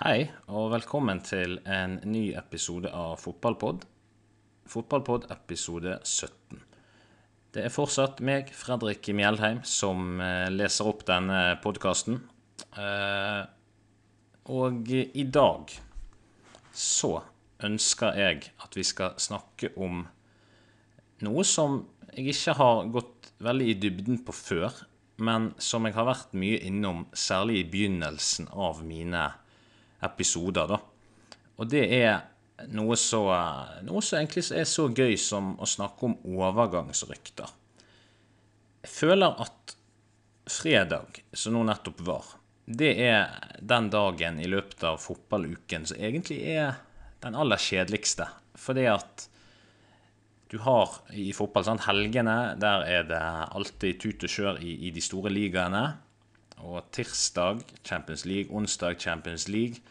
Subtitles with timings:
[0.00, 3.82] Hei, og velkommen til en ny episode av Fotballpod.
[4.72, 6.62] Fotballpod episode 17.
[7.52, 12.22] Det er fortsatt meg, Fredrik Mjeldheim, som eh, leser opp denne podkasten.
[14.56, 15.76] Og i dag
[16.72, 17.12] så
[17.60, 20.06] ønsker jeg at vi skal snakke om
[21.28, 21.82] noe som
[22.14, 24.72] jeg ikke har gått veldig i dybden på før,
[25.20, 29.28] men som jeg har vært mye innom, særlig i begynnelsen av mine
[30.02, 30.74] episoder.
[30.74, 30.78] da.
[31.56, 32.20] Og det er
[32.74, 33.22] noe så,
[33.86, 37.58] noe som egentlig er så gøy som å snakke om overgangsrykter.
[38.82, 39.76] Jeg føler at
[40.50, 42.30] fredag, som nå nettopp var,
[42.66, 46.78] det er den dagen i løpet av fotballuken som egentlig er
[47.22, 48.28] den aller kjedeligste.
[48.58, 49.26] Fordi at
[50.52, 53.22] du har i fotball sant, helgene, der er det
[53.56, 55.84] alltid tut og kjør i, i de store ligaene.
[56.62, 59.82] Og tirsdag Champions League, onsdag Champions League.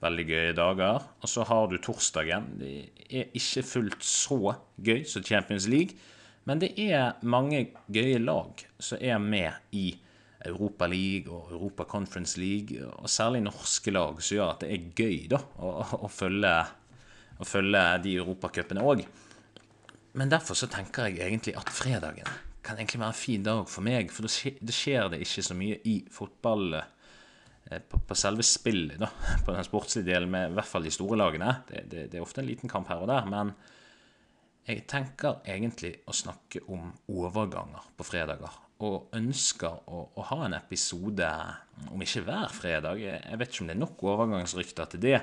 [0.00, 1.04] Veldig gøye dager.
[1.20, 2.46] Og så har du torsdagen.
[2.60, 2.70] Det
[3.10, 5.98] er ikke fullt så gøy som Champions League,
[6.48, 9.92] men det er mange gøye lag som er med i
[10.46, 14.86] Europa League og Europa Conference League, og særlig norske lag, som gjør at det er
[14.96, 15.72] gøy da, å,
[16.06, 16.54] å følge,
[17.36, 19.04] å følge de europacupene òg.
[20.16, 22.30] Men derfor så tenker jeg egentlig at fredagen
[22.62, 25.78] kan egentlig være en fin dag for meg, for da skjer det ikke så mye
[25.88, 29.10] i fotball eh, på, på selve spillet, da,
[29.46, 31.52] på den sportslige delen, med i hvert fall de store lagene.
[31.68, 33.54] Det, det, det, er ofte en liten kamp her og der, men
[34.68, 38.58] jeg tenker egentlig å snakke om overganger på fredager.
[38.86, 41.28] Og ønsker å, å ha en episode,
[41.92, 45.18] om ikke hver fredag, jeg vet ikke om det er nok overgangsrykter til det,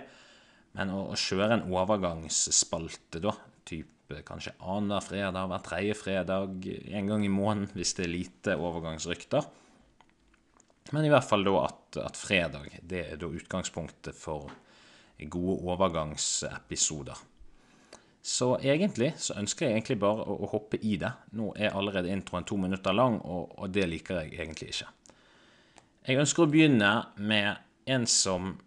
[0.78, 3.34] men å, å kjøre en overgangsspalte, da,
[3.66, 3.97] type
[4.28, 9.48] kanskje annenhver fredag, hver tredje fredag, en gang i måneden hvis det er lite overgangsrykter.
[10.96, 14.52] Men i hvert fall da at, at fredag det er da utgangspunktet for
[15.26, 17.18] gode overgangsepisoder.
[18.28, 21.14] Så egentlig så ønsker jeg egentlig bare å, å, hoppe i det.
[21.40, 24.90] Nå er allerede introen to minutter lang, og, og, det liker jeg egentlig ikke.
[26.08, 26.92] Jeg ønsker å begynne
[27.24, 28.58] med en som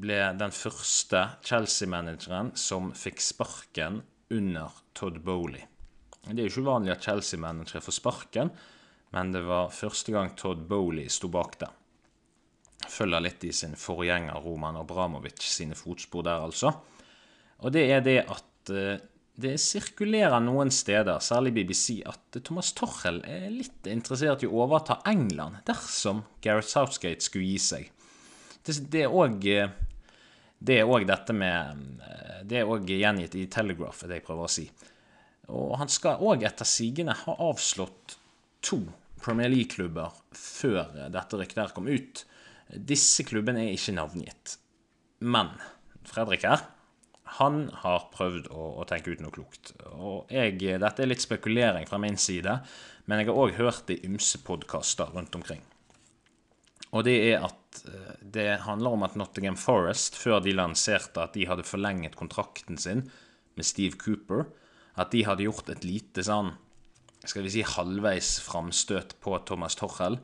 [0.00, 5.62] ble den første Chelsea-manageren som fikk sparken under Todd Bowley.
[6.24, 8.50] Det er jo ikke uvanlig at Chelsea-managere får sparken,
[9.16, 11.70] men det var første gang Todd Bowley sto bak det.
[12.90, 16.72] Følger litt i sin forgjenger Roman Abramovic sine fotspor der, altså.
[17.60, 18.98] Og det er det at Eh,
[19.40, 24.98] det sirkulerer noen steder, særlig BBC, at Thomas Torhell er litt interessert i å overta
[25.08, 27.86] England dersom Gareth Southgate skulle gi seg.
[28.66, 29.46] Det er òg
[30.60, 34.46] det er òg dette med eh, Det er òg gjengitt i Telegraph, det jeg prøver
[34.46, 34.66] å si.
[35.50, 38.16] Og han skal òg etter sigende ha avslått
[38.64, 38.82] to
[39.20, 42.24] Premier League-klubber før dette ryktet her kom ut.
[42.70, 44.56] Disse klubbene er ikke navngitt.
[45.20, 45.52] Men
[46.08, 46.62] Fredrik her
[47.38, 49.72] han har prøvd å, å, tenke ut noe klokt.
[49.94, 52.56] Og jeg, Dette er litt spekulering fra min side,
[53.06, 55.62] men jeg har òg hørt det i ymse podkaster rundt omkring.
[56.90, 61.36] Og det er at eh, det handler om at Nottingham Forest, før de lanserte at
[61.38, 63.06] de hadde forlenget kontrakten sin
[63.56, 64.48] med Steve Cooper,
[65.00, 66.54] at de hadde gjort et lite sånn
[67.28, 70.16] skal vi si halvveis framstøt på Thomas Torhell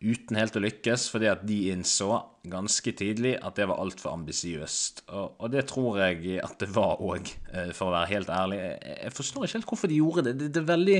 [0.00, 2.14] uten helt å lykkes, fordi at de innså
[2.48, 5.02] ganske tidlig at det var altfor ambisiøst.
[5.12, 8.60] Og, og, det tror jeg at det var òg, eh, for å være helt ærlig.
[8.80, 10.36] Jeg forstår ikke helt hvorfor de gjorde det.
[10.40, 10.98] Det, det er veldig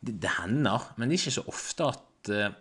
[0.00, 2.56] det, det, hender, men det er ikke så ofte at uh,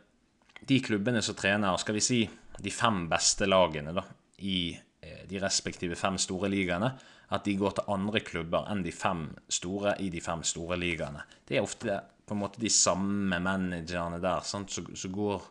[0.68, 2.22] de klubbene som trener, skal vi si
[2.63, 4.06] de fem beste lagene da,
[4.46, 6.91] i uh, de respektive fem store ligaene,
[7.34, 11.23] at de går til andre klubber enn de fem store i de fem store ligaene.
[11.47, 15.41] Det er ofte på en måte de samme managerne der som går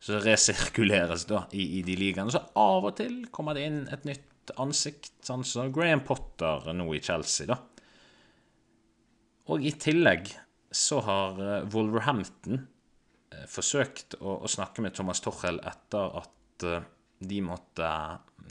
[0.00, 2.30] så resirkuleres da i, i de ligaene.
[2.30, 6.86] Så av og til kommer det inn et nytt ansikt, sånn som Graham Potter nå
[6.94, 7.58] i Chelsea, da.
[9.48, 10.30] Og i tillegg
[10.74, 12.66] så har eh, Wolverhampton eh,
[13.50, 16.86] forsøkt å, å, snakke med Thomas Torhell etter at eh,
[17.18, 17.90] de måtte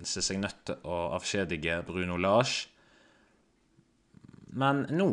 [0.06, 2.68] se seg nødt til å avskjedige Bruno Lage.
[4.58, 5.10] Men nå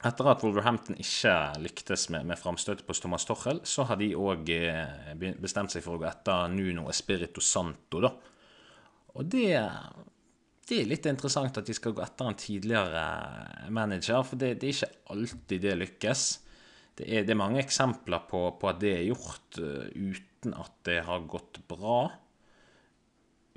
[0.00, 4.48] etter at Wolverhampton ikke lyktes med, med framstøtet på Thomas Torhell, så har de òg
[4.54, 8.00] eh, bestemt seg for å gå etter Nuno Espirito Santo.
[8.00, 8.14] da.
[9.20, 9.52] Og det,
[10.64, 13.04] det, er litt interessant at de skal gå etter en tidligere
[13.76, 16.24] manager, for det, det er ikke alltid det lykkes.
[16.98, 20.74] Det er, det er mange eksempler på, på, at det er gjort uh, uten at
[20.88, 22.02] det har gått bra.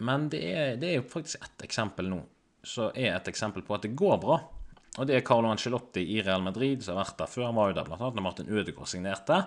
[0.04, 2.22] Men det er, det er jo faktisk ett eksempel nå,
[2.64, 4.40] så er et eksempel på at det går bra.
[4.94, 7.48] Og det er Carlo Ancelotti i Real Madrid som har vært der før.
[7.50, 9.40] Han var jo der annet når Martin Ødegaard signerte.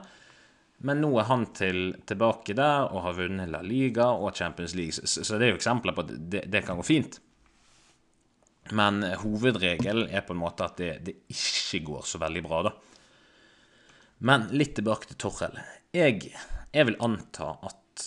[0.84, 4.92] Men nå er han til, tilbake der og har vunnet La Liga og Champions League,
[4.92, 7.20] så, så det er jo eksempler på at det, det kan gå fint.
[8.76, 12.74] Men hovedregelen er på en måte at det, det, ikke går så veldig bra, da.
[14.18, 15.58] Men litt tilbake til Torrell.
[15.96, 16.30] Jeg,
[16.72, 18.06] jeg, vil anta at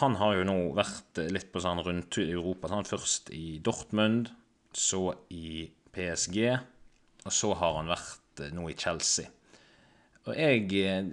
[0.00, 2.70] han har jo nå vært litt på sånn rundtur i Europa.
[2.70, 4.30] Sånn, først i Dortmund,
[4.72, 6.40] så i PSG,
[7.26, 9.28] og så har han vært nå i Chelsea.
[10.28, 10.68] Og jeg,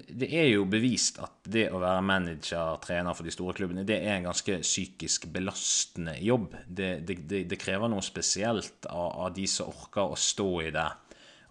[0.07, 4.01] Det er jo bevist at det å være manager, trener for de store klubbene, det
[4.03, 6.53] er en ganske psykisk belastende jobb.
[6.67, 10.89] Det, det, det krever noe spesielt av, av, de som orker å stå i det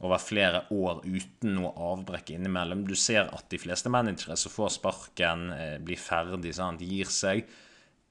[0.04, 2.84] over flere år uten noe avbrekk innimellom.
[2.88, 6.81] Du ser at de fleste managere som får sparken, eh, blir ferdig, sant?
[6.84, 7.46] gir seg.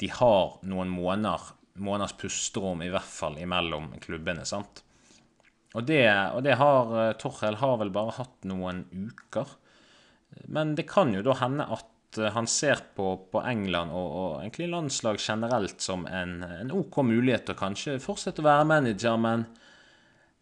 [0.02, 4.46] De har noen måneder, måneders pusterom i hvert fall imellom klubbene.
[4.46, 4.82] sant?
[5.76, 9.50] Og det, og det har uh, Torhell har vel bare hatt noen uker.
[10.52, 14.30] Men det kan jo da hende at uh, han ser på, på England og, og,
[14.44, 19.20] egentlig landslag generelt som en, en, OK mulighet til å kanskje fortsette å være manager,
[19.20, 19.46] men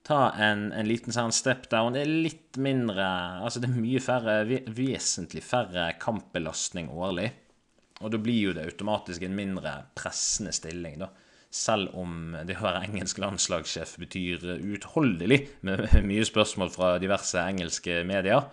[0.08, 1.96] ta en, en liten sånn step down.
[1.96, 3.06] Det er litt mindre
[3.44, 7.30] Altså det er mye færre, vesentlig færre kampbelastning årlig.
[8.04, 11.12] Og da blir jo det automatisk en mindre pressende stilling, da
[11.54, 18.02] selv om det å være engelsk landslagssjef betyr utholdelig med mye spørsmål fra diverse engelske
[18.10, 18.48] medier.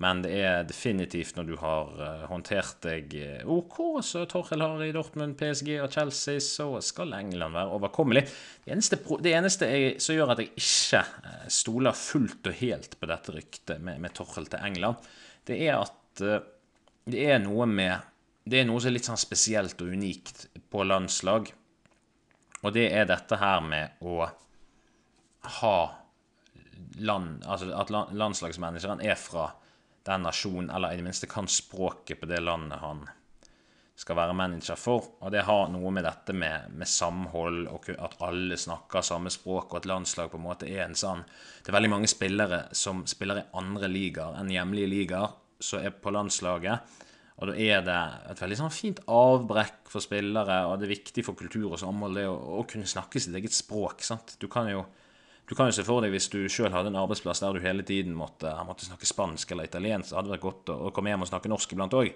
[0.00, 4.84] Men det er definitivt når du har eh, håndtert deg eh, OK, så Torhild har
[4.86, 8.24] i Dortmund, PSG og Chelsea, så skal England være overkommelig.
[8.64, 12.96] Det eneste, det eneste jeg, som gjør at jeg ikke eh, stoler fullt og helt
[12.96, 15.10] på dette ryktet med, med Torhild til England,
[15.48, 18.08] det er at det er noe med
[18.44, 21.48] Det er noe som er litt sånn spesielt og unikt på landslag
[22.62, 24.22] og det er dette her med å
[25.58, 25.76] ha
[27.02, 29.48] land Altså at landslagsmanageren er fra
[30.06, 33.04] den nasjonen, eller i det minste kan språket på det landet han
[34.02, 35.10] skal være manager for.
[35.22, 39.70] Og det har noe med dette med, med samhold, og at alle snakker samme språk,
[39.70, 41.22] og at landslag på en måte er en sånn
[41.62, 45.94] Det er veldig mange spillere som spiller i andre ligaer enn hjemlige ligaer, som er
[45.94, 46.98] på landslaget.
[47.42, 48.00] Og da er det
[48.30, 52.18] et veldig sånn fint avbrekk for spillere, og det er viktig for kultur og samhold
[52.18, 54.02] det å, å kunne snakke sitt eget språk.
[54.06, 54.36] sant?
[54.42, 54.84] Du kan jo,
[55.48, 57.84] du kan jo se for deg hvis du sjøl hadde en arbeidsplass der du hele
[57.86, 61.26] tiden måtte, måtte snakke spansk eller italiensk, så hadde det vært godt å, komme hjem
[61.26, 62.14] og snakke norsk iblant òg.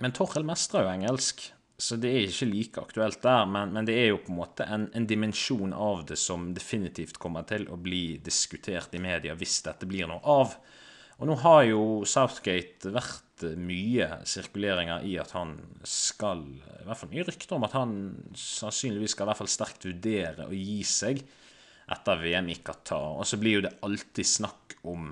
[0.00, 1.44] Men Torhell mestrer jo engelsk,
[1.80, 3.46] så det er ikke like aktuelt der.
[3.48, 7.20] Men, men det er jo på en måte en, en, dimensjon av det som definitivt
[7.20, 10.56] kommer til å bli diskutert i media hvis dette blir noe av.
[11.20, 15.56] Og nå har jo Southgate vært mye sirkuleringer i at han
[15.86, 17.94] skal I hvert fall mye rykter om at han
[18.36, 21.22] sannsynligvis skal i hvert fall sterkt vurdere å gi seg
[21.90, 23.18] etter VM i Qatar.
[23.18, 25.10] Og så blir jo det alltid snakk om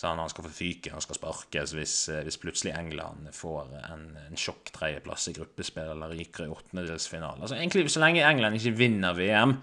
[0.00, 4.38] så han, skal få fyke, han skal sparkes hvis, hvis plutselig England får en, en
[4.38, 7.42] sjokk tredjeplass i gruppespill eller ryker i åttendedelsfinale.
[7.42, 9.58] Altså egentlig, Så lenge England ikke vinner VM,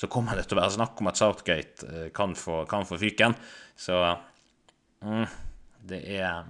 [0.00, 2.96] så kommer det til å være snakk om at Southgate eh, kan få, kan få
[3.02, 3.36] fyken.
[3.76, 4.00] Så
[5.02, 5.26] Mm,
[5.82, 6.44] det er,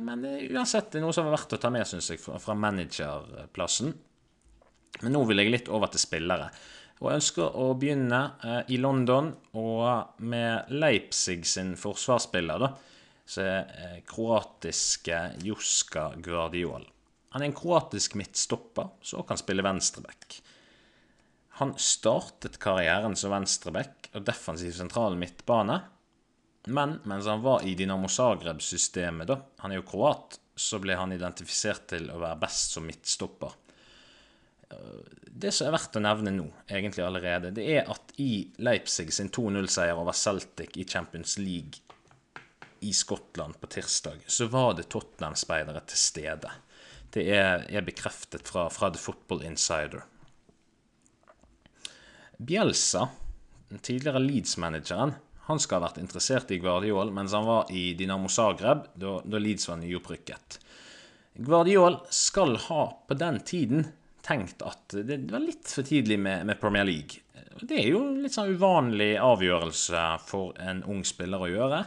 [0.00, 3.92] Men det er uansett noe som er verdt å ta med, syns jeg, fra, managerplassen.
[5.02, 6.48] Men nå vil jeg litt over til spillere.
[7.02, 12.72] Og jeg ønsker å begynne eh, i London og med Leipzig sin forsvarsspiller, da.
[13.24, 16.86] Som er eh, kroatiske Juska Guardiol.
[17.34, 20.38] Han er en kroatisk midtstopper som kan spille venstreback.
[21.58, 25.80] Han startet karrieren som venstreback og defensiv sentral midtbane,
[26.64, 31.12] men mens han var i Dinamo Zagreb-systemet, da, han er jo kroat, så ble han
[31.12, 33.56] identifisert til å være best som midtstopper.
[35.24, 39.30] Det som er verdt å nevne nå, egentlig allerede, det er at i Leipzig sin
[39.34, 41.82] 2-0-seier over Celtic i Champions League
[42.84, 46.50] i Skottland på tirsdag, så var det Tottenham-speidere til stede.
[47.14, 50.02] Det er, er bekreftet fra, fra, The Football Insider.
[52.38, 53.08] Bielsa,
[53.70, 55.14] den tidligere Leeds-manageren,
[55.46, 59.40] han skal ha vært interessert i Guardiol mens han var i Dinamo Zagreb, da, da
[59.40, 60.58] Leeds var nyopprykket.
[61.34, 63.88] Guardiol skal ha på den tiden
[64.24, 67.20] tenkt at det var litt for tidlig med, med, Premier League.
[67.60, 71.84] Det er jo litt sånn uvanlig avgjørelse for en ung spiller å gjøre.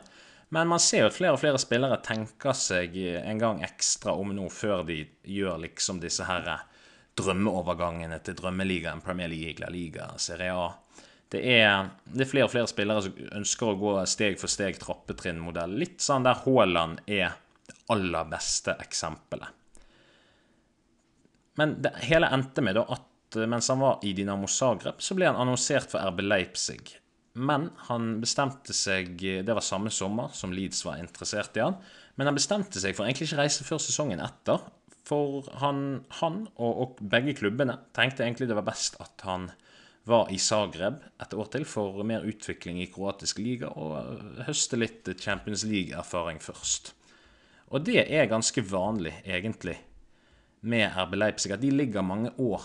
[0.54, 4.30] Men man ser jo at flere og flere spillere tenker seg en gang ekstra om
[4.36, 6.46] nå før de gjør liksom disse her
[7.18, 10.70] drømmeovergangene til drømmeligaen, Premier League, La Liga, Serie A
[11.34, 14.80] det er, det er, flere og flere spillere som ønsker å gå steg for steg
[14.80, 15.76] trappetrinnmodell.
[15.80, 17.36] Litt sånn der Haaland er
[17.68, 19.52] det aller beste eksempelet.
[21.58, 25.28] Men det hele endte med at eh, mens han var i Dinamo Zagreb, så ble
[25.28, 26.96] han annonsert for RB Leipzig.
[27.38, 31.76] Men han bestemte seg Det var samme sommer som Leeds var interessert i han.
[32.18, 34.64] Men han bestemte seg for egentlig ikke reise før sesongen etter.
[35.08, 39.52] For han, han og, og, begge klubbene tenkte egentlig det var best at han
[40.08, 45.10] var i Zagreb et år til for mer utvikling i kroatisk liga og høste litt
[45.20, 46.94] Champions League-erfaring først.
[47.76, 49.76] Og det er ganske vanlig, egentlig,
[50.68, 52.64] med RB Leipzig, at de ligger mange år,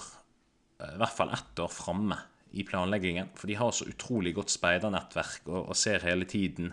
[0.82, 2.18] i hvert fall ett år, framme
[2.52, 3.32] i planleggingen.
[3.38, 6.72] For de har så utrolig godt speidernettverk og, og ser hele tiden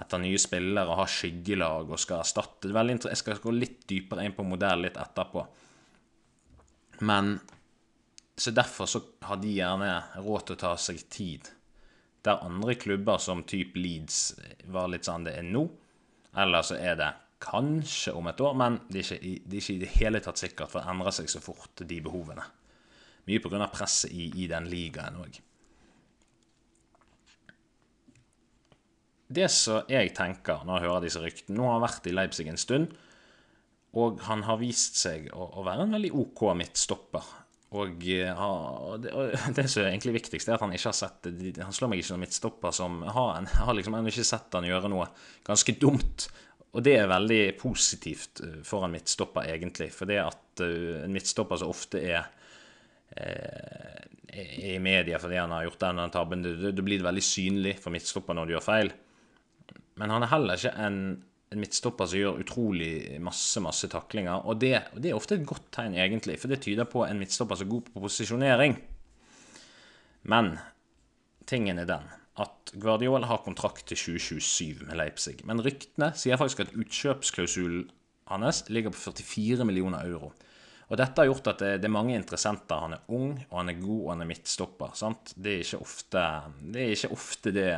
[0.00, 2.70] etter nye spillere, har skyggelag og skal erstatte.
[2.72, 5.44] Jeg skal gå litt dypere inn på modell litt etterpå.
[7.08, 7.38] Men
[8.40, 11.48] så Derfor så har de gjerne råd til å ta seg tid.
[12.24, 14.32] Der andre klubber som type Leeds
[14.72, 15.66] var litt sånn det er nå,
[16.40, 19.82] eller så er det kanskje om et år, men det er ikke, det ikke i
[19.82, 22.46] det hele tatt sikkert, for det endrer seg så fort, de behovene.
[23.28, 23.68] Mye pga.
[23.72, 25.36] presset i, i den ligaen òg.
[29.30, 32.48] Det som jeg tenker når jeg hører disse ryktene Nå har han vært i Leipzig
[32.50, 32.96] en stund,
[34.00, 37.28] og han har vist seg å, å være en veldig OK midtstopper.
[37.70, 40.96] Og, eh, og, det, og, det, som er egentlig viktigst, er at han ikke har
[40.98, 41.28] sett
[41.62, 44.66] Han slår meg ikke som midtstopper som har, en, har liksom ennå ikke sett han
[44.66, 45.06] gjøre noe
[45.46, 46.28] ganske dumt.
[46.70, 49.90] Og det er veldig positivt eh, for en midtstopper, egentlig.
[49.94, 52.26] For det at uh, en midtstopper så ofte er
[53.18, 57.94] uh, i media fordi han har gjort den tabben, da blir det veldig synlig for
[57.94, 58.92] midtstopper når du gjør feil.
[59.98, 61.00] Men han er heller ikke en
[61.50, 64.46] en midtstopper som gjør utrolig masse masse taklinger.
[64.46, 67.58] Og det, det, er ofte et godt tegn, egentlig, for det tyder på en midtstopper
[67.58, 68.76] som er god på posisjonering.
[70.30, 70.54] Men
[71.50, 72.06] tingen er den
[72.40, 75.40] at Guardiola har kontrakt til 2027 med Leipzig.
[75.48, 77.90] Men ryktene sier faktisk at utkjøpsklausulen
[78.30, 80.30] hans ligger på 44 millioner euro.
[80.90, 82.78] Og dette har gjort at det, det, er mange interessenter.
[82.82, 84.94] Han er ung, og han er god, og han er midtstopper.
[84.98, 85.34] Sant?
[85.34, 86.24] Det er ikke ofte
[86.62, 87.68] det er ikke ofte det,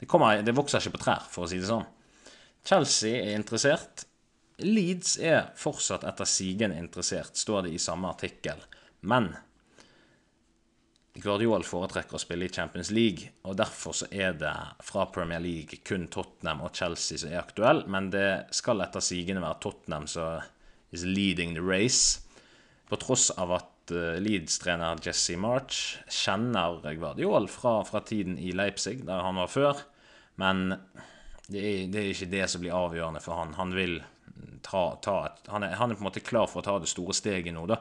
[0.00, 1.88] det, kommer, det vokser ikke på trær, for å si det sånn.
[2.68, 4.04] Chelsea er interessert.
[4.60, 8.60] Leeds er fortsatt etter sigende interessert, står det i samme artikkel.
[9.08, 9.30] Men
[11.18, 14.52] Guardiol foretrekker å spille i Champions League, og derfor så er det
[14.84, 19.42] fra Premier League kun Tottenham og Chelsea som er aktuelle, men det skal etter sigende
[19.42, 20.44] være Tottenham som
[20.94, 22.20] is leading the race.
[22.88, 29.00] På tross av at eh, Leeds-trener Jesse March kjenner Guardiol fra, fra tiden i Leipzig,
[29.08, 29.86] der han var før,
[30.40, 30.76] men
[31.48, 33.54] det er, det er, ikke det som blir avgjørende for han.
[33.56, 33.72] Han
[34.62, 36.90] ta, ta et, han, er, han, er, på en måte klar for å ta det
[36.90, 37.80] store steget nå, da.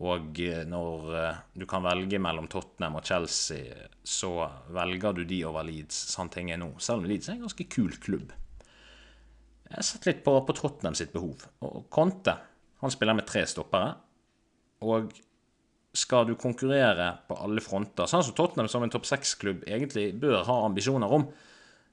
[0.00, 4.32] Og eh, når uh, du kan velge mellom Tottenham og Chelsea, så
[4.72, 6.70] velger du de over Leeds, sånn ting er nå.
[6.80, 8.32] Selv om Leeds er en ganske kul klubb.
[9.66, 11.44] Jeg har sett litt på, på Tottenham sitt behov.
[11.66, 12.36] Og Conte
[12.80, 13.92] han spiller med tre stoppere.
[14.88, 15.12] Og
[15.96, 20.44] skal du konkurrere på alle fronter, sånn som Tottenham som en topp seks-klubb egentlig bør
[20.46, 21.26] ha ambisjoner om,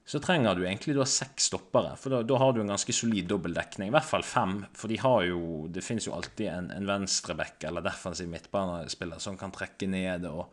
[0.08, 1.90] så trenger du egentlig da seks stoppere.
[2.00, 3.90] For da, da, har du en ganske solid dobbeltdekning.
[3.90, 7.66] I hvert fall fem, for de har jo, det finnes jo alltid en, en venstreback
[7.68, 10.46] eller defensiv midtbanespiller som kan trekke ned og,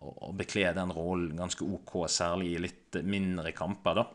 [0.00, 4.00] og, og bekle den rollen ganske OK, særlig i litt mindre kamper.
[4.00, 4.08] da.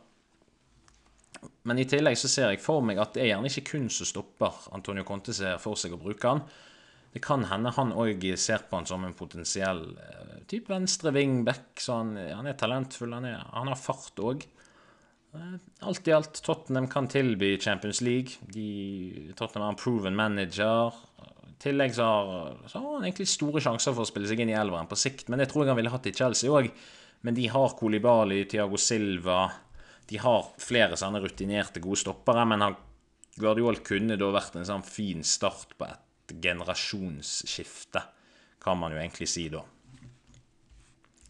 [1.70, 4.10] Men i tillegg så ser jeg for meg at det er gjerne ikke kun som
[4.10, 6.48] stopper Antonio Conte ser for seg å bruke han.
[7.14, 11.76] Det kan hende han òg ser på han som en potensiell uh, type venstre wingback.
[11.78, 14.50] Så han, han, er talentfull, han, er, han har fart òg.
[15.34, 18.40] Eh, alt i alt, Tottenham kan tilby Champions League.
[18.42, 20.94] De, Tottenham har en proven manager.
[21.50, 24.54] I tillegg så har, så har, han egentlig store sjanser for å spille seg inn
[24.54, 25.30] i elveren på sikt.
[25.30, 26.72] Men det tror jeg han ville hatt i Chelsea òg.
[27.22, 29.50] Men de har Kolibali, Tiago Silva
[30.08, 32.46] De har flere sånne rutinerte, gode stoppere.
[32.50, 32.78] Men han,
[33.40, 38.02] Guardiol kunne da vært en sånn fin start på et generasjonsskifte,
[38.62, 39.62] kan man jo egentlig si da.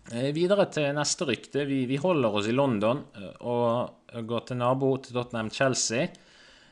[0.09, 1.63] Eh, videre til neste rykte.
[1.69, 6.07] Vi, vi, holder oss i London eh, og går til nabo til Tottenham Chelsea.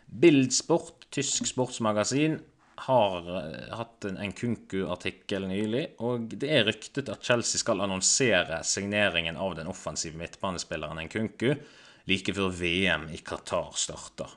[0.07, 2.39] Bildsport, tysk sportsmagasin,
[2.77, 5.83] har uh, hatt en Nkunku-artikkel nylig.
[6.05, 11.55] Og det er ryktet at Chelsea skal annonsere signeringen av den offensive midtbanespilleren Nkunku
[12.07, 14.33] like før VM i Qatar starter.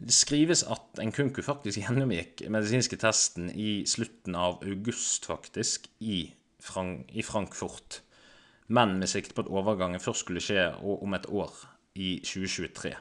[0.00, 6.24] Det skrives at Nkunku faktisk gjennomgikk medisinske testen i slutten av august, faktisk, i,
[6.64, 8.00] Frank i Frankfurt
[8.70, 11.54] men med sikte på at overgangen først skulle skje om et år,
[11.98, 12.92] i 2023.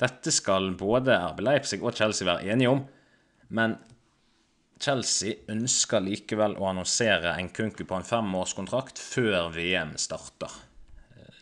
[0.00, 2.80] Dette skal både RB Leipzig og Chelsea være enige om,
[3.52, 3.76] men
[4.80, 10.54] Chelsea ønsker likevel å annonsere en Kunku på en femårskontrakt før VM starter.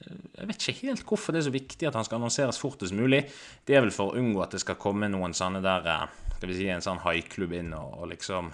[0.06, 3.24] Jeg vet ikke helt hvorfor det er så viktig at han skal annonseres fortest mulig.
[3.66, 6.50] Det er vel for å unngå at det skal komme noen sånne der eh, Skal
[6.50, 8.50] vi si en sånn haiklubb inn og, og liksom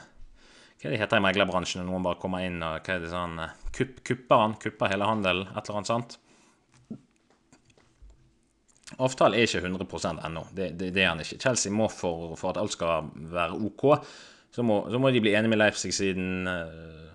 [0.82, 3.12] hva er det heter i meglerbransjen når noen bare kommer inn og hva er det
[3.12, 6.16] sånn, eh, kupp, kupper han, kupper hele handelen, et eller annet sånt.
[8.98, 10.42] Avtalen er ikke 100 ennå.
[10.50, 11.38] Det, det, det, er han ikke.
[11.40, 13.86] Chelsea må for, for, at alt skal være OK,
[14.52, 17.12] så må, så må de bli enige med Leipzig siden uh,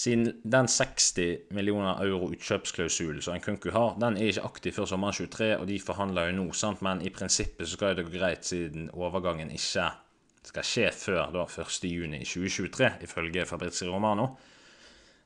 [0.00, 5.16] siden den 60 millioner euro utkjøpsklausulen som Nkunku har, den er ikke aktiv før sommeren
[5.18, 6.80] 23, og de forhandler jo nå, sant?
[6.86, 9.90] men i prinsippet så skal det gå greit siden overgangen ikke
[10.46, 14.30] skal skje før da 1.6.2023, ifølge Fabrizio Romano.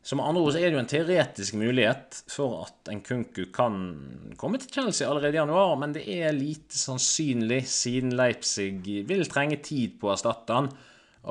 [0.05, 3.47] Så med andre ord så er det jo en teoretisk mulighet for at en Kunku
[3.57, 3.77] kan
[4.37, 9.63] komme til Chelsea allerede i januar, men det er lite sannsynlig, siden Leipzig vil trenge
[9.65, 10.69] tid på å erstatte han.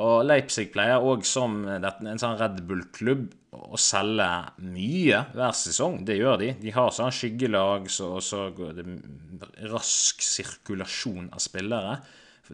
[0.02, 4.30] Og Leipzig pleier òg som en sånn Red Bull-klubb å selge
[4.66, 6.00] mye hver sesong.
[6.08, 6.50] Det gjør de.
[6.64, 8.88] De har sånn skyggelag, så, så går det
[9.70, 12.00] rask sirkulasjon av spillere.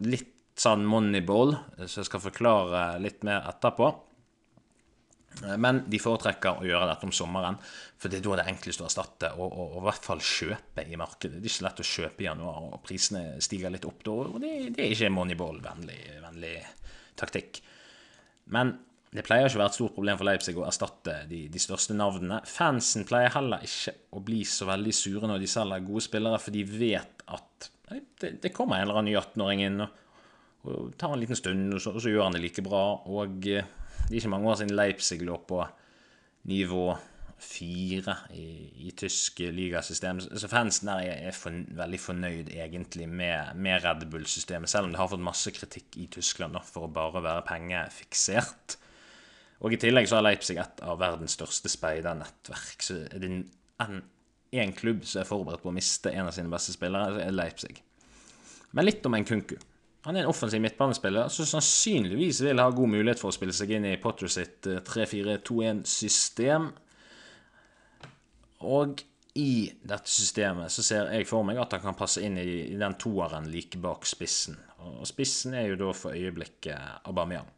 [0.04, 1.54] Litt sånn moneyball,
[1.86, 3.90] som jeg skal forklare litt mer etterpå.
[5.62, 7.56] Men de foretrekker å gjøre dette om sommeren,
[8.00, 10.22] for det er da det er enklest å erstatte og, og, og, i hvert fall
[10.26, 11.38] kjøpe i markedet.
[11.38, 14.16] Det er ikke lett å kjøpe i januar, og prisene stiger litt opp da.
[14.26, 16.54] og Det, det er ikke moneyball-vennlig
[17.20, 17.62] taktikk.
[18.50, 18.74] Men
[19.14, 21.96] det pleier ikke å være et stort problem for Leipzig å erstatte de, de, største
[21.96, 22.42] navnene.
[22.46, 26.54] Fansen pleier heller ikke å bli så veldig sure når de selger gode spillere, for
[26.54, 27.70] de vet at
[28.20, 29.96] det, det kommer en eller annen ny 18-åring inn og,
[30.66, 32.82] og, tar en liten stund, og så, og så, gjør han det like bra.
[33.08, 33.68] Og eh,
[34.06, 35.62] det er ikke mange år siden Leipzig lå på
[36.50, 36.84] nivå
[37.40, 38.44] fire i,
[38.86, 40.20] i tysk ligasystem.
[40.20, 44.92] Så fansen der er, er for, veldig fornøyd egentlig med, med Red Bull-systemet, selv om
[44.92, 48.76] det har fått masse kritikk i Tyskland for å bare være pengefiksert.
[49.60, 52.84] Og i tillegg så har Leipzig et av verdens største speidernettverk.
[52.84, 53.32] Så er det
[54.56, 57.36] én klubb som er forberedt på å miste en av sine beste spillere, så er
[57.36, 57.80] Leipzig.
[58.76, 59.56] Men litt om en Kunku.
[60.06, 63.74] Han er en offensiv midtbanespiller som sannsynligvis vil ha god mulighet for å spille seg
[63.76, 66.70] inn i Potter sitt 3-4-2-1-system.
[68.64, 69.04] Og
[69.36, 72.96] i dette systemet så ser jeg for meg at han kan passe inn i, den
[73.00, 74.56] toeren like bak spissen.
[74.80, 77.48] Og spissen er jo da for øyeblikket Aubameyang.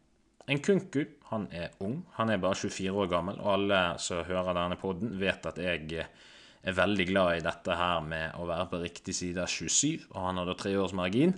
[0.51, 2.01] En kunku, han er ung.
[2.17, 6.03] Han er bare 24 år gammel, og alle som hører denne poden, vet at jeg
[6.03, 10.19] er veldig glad i dette her med å være på riktig side av 27, og
[10.19, 11.37] han har da tre års margin.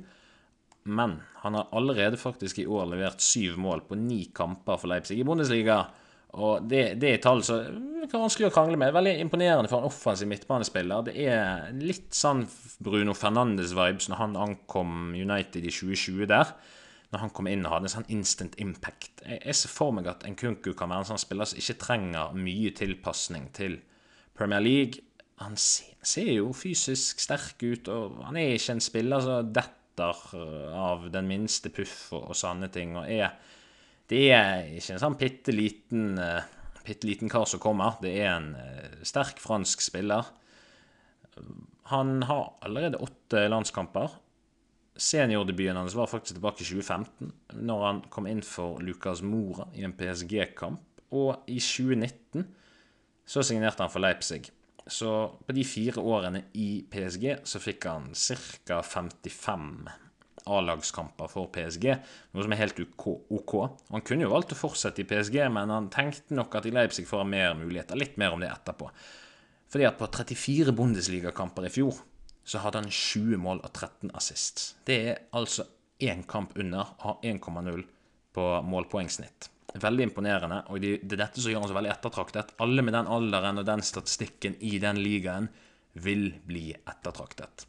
[0.85, 5.17] Men han har allerede faktisk i år levert syv mål på ni kamper for Leipzig
[5.19, 5.79] i Bundesliga.
[6.35, 7.61] Og det, det er tall som
[8.03, 8.93] er vanskelig å krangle med.
[8.93, 11.07] Veldig imponerende for en offensiv midtbanespiller.
[11.07, 12.43] Det er litt sånn
[12.83, 16.51] Bruno Fernandes-vibes når han ankom United i 2020 der.
[17.13, 19.23] Når han kom inn og hadde en sånn instant impact.
[19.23, 21.79] Jeg, jeg ser for meg at en Kunku kan være en sånn spiller som ikke
[21.85, 23.79] trenger mye tilpasning til
[24.35, 25.01] Premier League.
[25.41, 29.81] Han ser, ser jo fysisk sterk ut, og han er ikke en spiller som detter
[30.03, 32.97] av den minste puff og, og sånne ting.
[32.99, 33.31] og er
[34.09, 36.45] det er ikke en sånn bitte liten, uh,
[37.05, 37.97] liten kar som kommer.
[38.03, 40.27] Det er en uh, sterk fransk spiller.
[41.89, 44.13] Han har allerede åtte landskamper.
[44.95, 47.33] Seniordebuten hans var faktisk tilbake i 2015,
[47.67, 51.01] når han kom inn for Lucas Mora i en PSG-kamp.
[51.15, 52.45] Og i 2019
[53.25, 54.51] så signerte han for Leipzig.
[54.85, 55.11] Så
[55.45, 58.81] på de fire årene i PSG så fikk han ca.
[58.85, 59.69] 55
[60.45, 61.87] A-lagskamper for PSG,
[62.35, 63.53] noe som er helt OK.
[63.89, 67.07] Han kunne jo valgt å fortsette i PSG, men han tenkte nok at i Leipzig
[67.09, 67.97] får han mer muligheter.
[67.97, 68.91] Litt mer om det etterpå.
[69.73, 71.97] Fordi at på 34 Bundesligakamper i fjor
[72.45, 74.75] så hadde han 20 mål og 13 assists.
[74.85, 75.65] Det er altså
[76.05, 77.81] én kamp under, har 1,0
[78.35, 79.49] på målpoengsnitt.
[79.73, 82.53] Veldig imponerende, og det er dette som gjør han så veldig ettertraktet.
[82.63, 85.49] Alle med den alderen og den statistikken i den ligaen
[86.05, 87.65] vil bli ettertraktet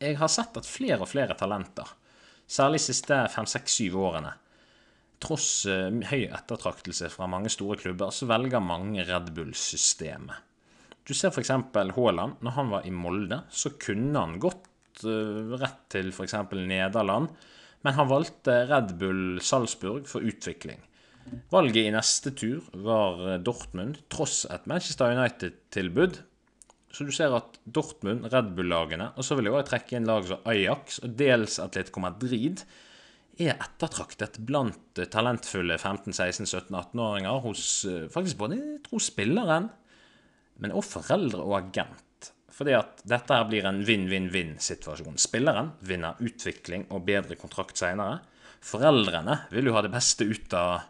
[0.00, 1.88] jeg har sett at flere og flere talenter,
[2.50, 4.32] særlig de siste fem, seks, syv årene,
[5.20, 10.46] tross uh, høy ettertraktelse fra mange store klubber, så velger mange Red Bull-systemet.
[11.04, 11.50] Du ser f.eks.
[11.96, 12.36] Haaland.
[12.44, 16.38] Når han var i Molde, så kunne han gått uh, rett til f.eks.
[16.56, 17.28] Nederland,
[17.86, 20.82] men han valgte Red Bull Salzburg for utvikling.
[21.52, 26.20] Valget i neste tur var Dortmund, tross et Manchester United-tilbud,
[26.90, 30.26] så du ser at Dortmund, Red Bull-lagene, og så vil jeg også trekke inn lag
[30.26, 32.64] som Ajax og dels Atletico Madrid,
[33.40, 39.70] er ettertraktet blant talentfulle 15-, 16-, 17-, 18-åringer hos eh, faktisk både tro spilleren,
[40.60, 42.02] men også foreldre og agent.
[42.60, 45.16] Fordi at dette her blir en vinn-vinn-vinn-situasjon.
[45.16, 48.18] Spilleren vinner utvikling og bedre kontrakt seinere.
[48.60, 50.82] Foreldrene vil jo ha det beste ut av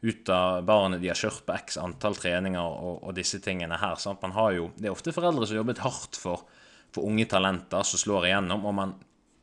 [0.00, 3.96] ut av barnet de har kjørt på x antall treninger og, og disse tingene her.
[3.98, 4.22] Sant?
[4.22, 6.44] Man har jo, det er ofte foreldre som har jobbet hardt for,
[6.94, 8.62] for unge talenter som slår igjennom.
[8.62, 8.94] og man,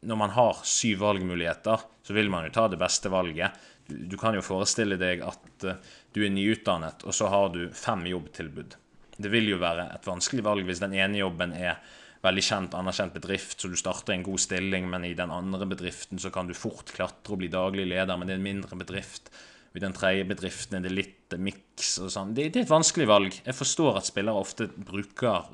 [0.06, 3.60] når man har syv valgmuligheter, så vil man jo ta det beste valget.
[3.86, 5.76] Du, du kan jo forestille deg at uh,
[6.16, 8.78] du er nyutdannet, og så har du fem jobbtilbud.
[9.18, 11.80] Det vil jo være et vanskelig valg hvis den ene jobben er
[12.26, 16.22] veldig kjent, anerkjent bedrift, så du starter en god stilling, men i den andre bedriften
[16.22, 19.30] så kan du fort klatre og bli daglig leder, men det er en mindre bedrift.
[19.76, 22.32] I den tredje bedriften er det litt miks og sånn.
[22.36, 23.36] Det, det, er et vanskelig valg.
[23.44, 25.50] Jeg forstår at spillere ofte bruker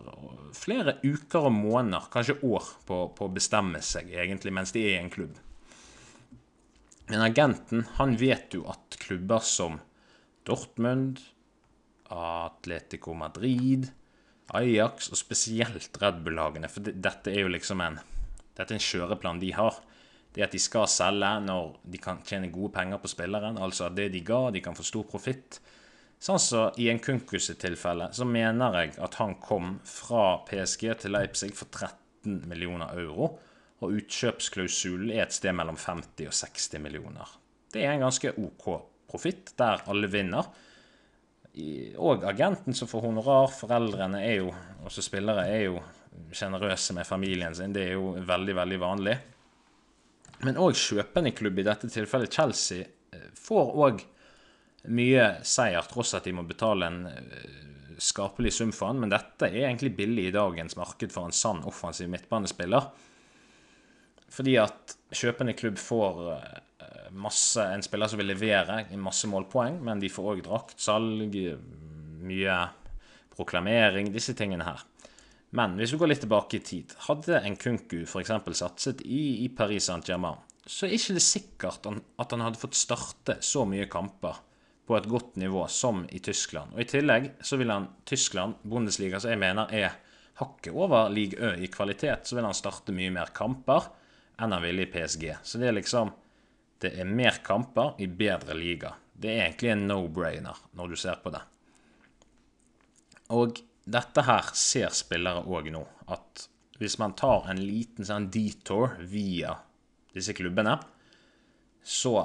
[0.54, 5.00] flere uker og måneder, kanskje år, på, på å bestemme seg egentlig mens de er
[5.00, 5.40] i en klubb.
[7.10, 9.82] Men agenten, han vet jo at klubber som
[10.48, 11.20] Dortmund,
[12.12, 13.88] Atletico Madrid,
[14.54, 16.70] Ajax og spesielt Red Bull-lagene.
[16.72, 18.00] For dette er jo liksom en,
[18.58, 19.80] dette er en kjøreplan de har.
[20.32, 23.60] Det at de skal selge når de kan tjene gode penger på spilleren.
[23.60, 25.60] Altså at det de ga, de kan få stor profitt.
[26.22, 31.56] Sånn så I en tilfelle så mener jeg at han kom fra PSG til Leipzig
[31.58, 33.34] for 13 millioner euro.
[33.82, 37.32] Og utkjøpsklausulen er et sted mellom 50 og 60 millioner.
[37.74, 38.68] Det er en ganske OK
[39.10, 40.46] profitt, der alle vinner
[42.00, 43.52] og agenten som får honorar.
[43.52, 44.54] Foreldrene er jo,
[44.88, 45.82] også spillere, er jo
[46.36, 47.74] sjenerøse med familien sin.
[47.76, 49.18] Det er jo veldig, veldig vanlig.
[50.46, 54.06] Men òg kjøpende klubb, i dette tilfellet Chelsea, eh, får òg
[54.90, 57.60] mye seier, tross at de må betale en eh,
[58.02, 59.04] skapelig sum for han.
[59.04, 62.90] Men dette er egentlig billig i dagens marked for en sann offensiv midtbanespiller.
[64.32, 66.60] Fordi at kjøpende klubb får eh,
[67.12, 71.36] masse, en spiller som vil levere masse målpoeng, men de får òg draktsalg,
[72.22, 72.58] mye
[73.36, 74.84] proklamering, disse tingene her.
[75.58, 78.32] Men hvis vi går litt tilbake i tid, hadde en Kunku f.eks.
[78.56, 83.40] satset i, i Paris Saint-Germain, så er ikke det sikkert at han hadde fått starte
[83.44, 84.40] så mye kamper
[84.88, 86.74] på et godt nivå som i Tyskland.
[86.76, 89.98] Og I tillegg så vil han Tyskland, Bundesliga, som jeg mener er
[90.40, 93.90] hakket over league Ø i kvalitet, så vil han starte mye mer kamper
[94.42, 95.28] enn han ville i PSG.
[95.44, 96.14] Så det er liksom
[96.82, 98.96] det er mer kamper i bedre liga.
[99.14, 101.42] Det er egentlig en no-brainer når du ser på det.
[103.38, 105.82] Og dette her ser spillere òg nå,
[106.14, 106.48] at
[106.82, 109.54] hvis man tar en liten sånn detour via
[110.16, 110.76] disse klubbene,
[111.82, 112.16] så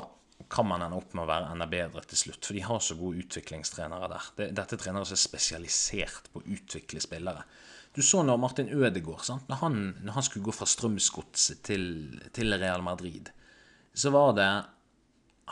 [0.53, 2.45] kan man ende opp med å være enda bedre til slutt.
[2.45, 4.27] For de har så gode utviklingstrenere der.
[4.57, 7.45] Dette er trenere som er spesialisert på å utvikle spillere.
[7.97, 11.87] Du så når Martin Ødegaard når han, når han skulle gå fra Strømsgodset til,
[12.37, 13.31] til Real Madrid
[13.97, 14.51] så var det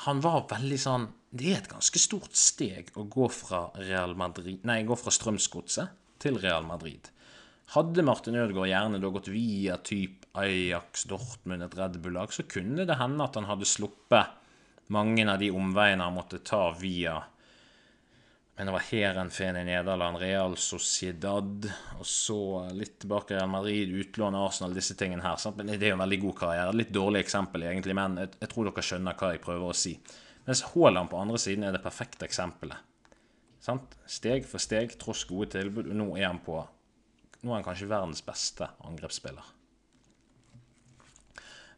[0.04, 3.66] Han var veldig sånn Det er et ganske stort steg å gå fra
[4.14, 7.10] Madrid Nei, gå fra Strømsgodset til Real Madrid.
[7.74, 12.86] Hadde Martin Ødegaard gjerne da gått via typ Ajax, Dortmund, et Red Bull-lag, så kunne
[12.88, 14.32] det hende at han hadde sluppet
[14.94, 17.18] mange av de omveiene han måtte ta via
[18.56, 21.64] men det var Heerenveen i Nederland, Real Sociedad,
[21.98, 22.38] og så
[22.70, 25.40] litt tilbake Real Madrid, utlån Arsenal, disse tingene her.
[25.42, 25.58] Sant?
[25.58, 26.76] Men Det er jo en veldig god karriere.
[26.78, 29.96] Litt dårlig eksempel, egentlig, men jeg, jeg tror dere skjønner hva jeg prøver å si.
[30.46, 32.78] Mens Haaland på andre siden er det perfekte eksempelet.
[33.64, 33.98] Sant?
[34.06, 36.62] Steg for steg, tross gode tilbud, og nå er han på
[37.44, 39.44] Nå er han kanskje verdens beste angrepsspiller.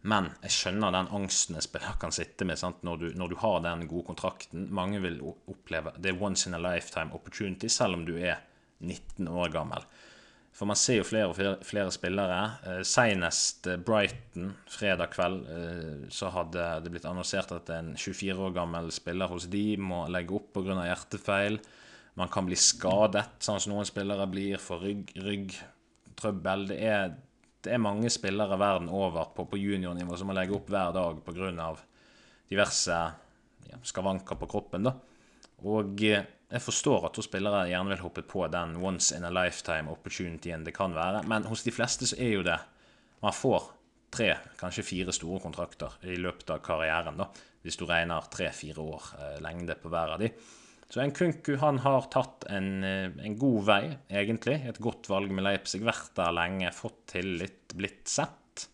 [0.07, 3.62] Men jeg skjønner den angsten en spiller kan sitte med når du, når, du, har
[3.64, 4.69] den gode kontrakten.
[4.75, 8.38] Mange vil oppleve det er once in a lifetime opportunity, selv om du er
[8.79, 9.87] 19 år gammel.
[10.57, 12.38] For man ser jo flere og flere, flere spillere.
[12.64, 18.47] Eh, Senest eh, Brighton fredag kveld eh, så hadde det blitt annonsert at en 24
[18.47, 20.79] år gammel spiller hos de må legge opp pga.
[20.87, 21.59] hjertefeil.
[22.16, 26.71] Man kan bli skadet, sånn som noen spillere blir for rygg, ryggtrøbbel.
[26.71, 27.19] Det er
[27.66, 31.20] det er mange spillere verden over på, på juniornivå som må legge opp hver dag
[31.26, 31.68] pga.
[32.48, 32.96] diverse
[33.66, 34.87] ja, skavanker på kroppen.
[34.87, 34.94] da.
[35.66, 39.90] Og eh, jeg forstår at spillere gjerne vil hoppe på den once in a lifetime
[39.90, 42.59] opportunityen det kan være, men hos de fleste så er jo det
[43.22, 43.62] Man får
[44.12, 47.31] tre, kanskje fire store kontrakter i løpet av karrieren, da,
[47.64, 50.29] hvis du regner tre-fire år eh, lengde på hver av de.
[50.88, 54.61] Så en Kunku han har tatt en, eh, en, god vei, egentlig.
[54.68, 55.83] Et godt valg med Leipzig.
[55.85, 58.68] Vært der lenge, fått tillit, blitt sett.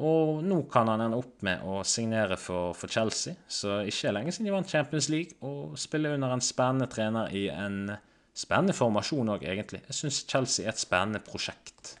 [0.00, 4.32] Og nå kan han ende opp med å signere for, for Chelsea, så ikke lenge
[4.32, 7.90] siden de vant Champions League, og spiller under en spennende trener i en
[8.32, 9.82] spennende formasjon òg, egentlig.
[9.90, 11.96] Jeg syns Chelsea er et spennende prosjekt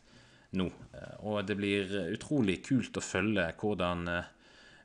[0.56, 4.06] nå, eh, og det blir utrolig kult å følge hvordan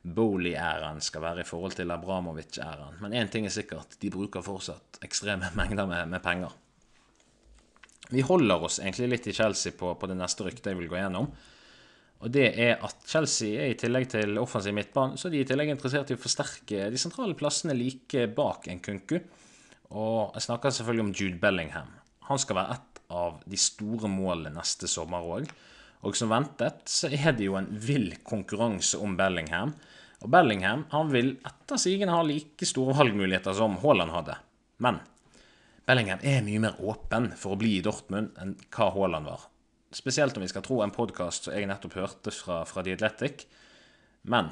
[0.06, 3.00] Bowley-æraen skal være i forhold til Abramovic-æraen.
[3.02, 6.54] Men én ting er sikkert, de bruker fortsatt ekstreme mengder med, med, penger.
[8.10, 11.00] Vi holder oss egentlig litt i Chelsea på, på det neste ryktet jeg vil gå
[11.00, 11.26] gjennom.
[12.24, 15.48] Og det er at Chelsea er i tillegg til offensiv midtbane, så de er i
[15.48, 19.18] tillegg interessert i å forsterke de sentrale plassene like bak en kunku.
[19.90, 21.90] Og jeg snakker selvfølgelig om Jude Bellingham.
[22.30, 25.50] Han skal være et av de store målene neste sommer òg.
[26.06, 29.74] Og som ventet så er det jo en vill konkurranse om Bellingham.
[30.24, 34.38] Og Bellingham han vil etter sigende ha like store valgmuligheter som Haaland hadde.
[34.82, 35.00] Men
[35.86, 39.48] Bellingham er mye mer åpen for å bli i Dortmund enn hva Haaland var.
[39.94, 43.46] Spesielt om vi skal tro en podkast som jeg nettopp hørte fra, fra The Athletic.
[44.26, 44.50] Men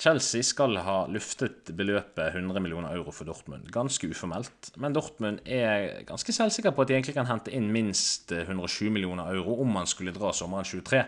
[0.00, 3.66] Chelsea skal ha luftet beløpet 100 millioner euro for Dortmund.
[3.74, 4.70] Ganske uformelt.
[4.80, 9.28] Men Dortmund er ganske selvsikker på at de egentlig kan hente inn minst 107 millioner
[9.34, 11.02] euro om man skulle dra sommeren 23.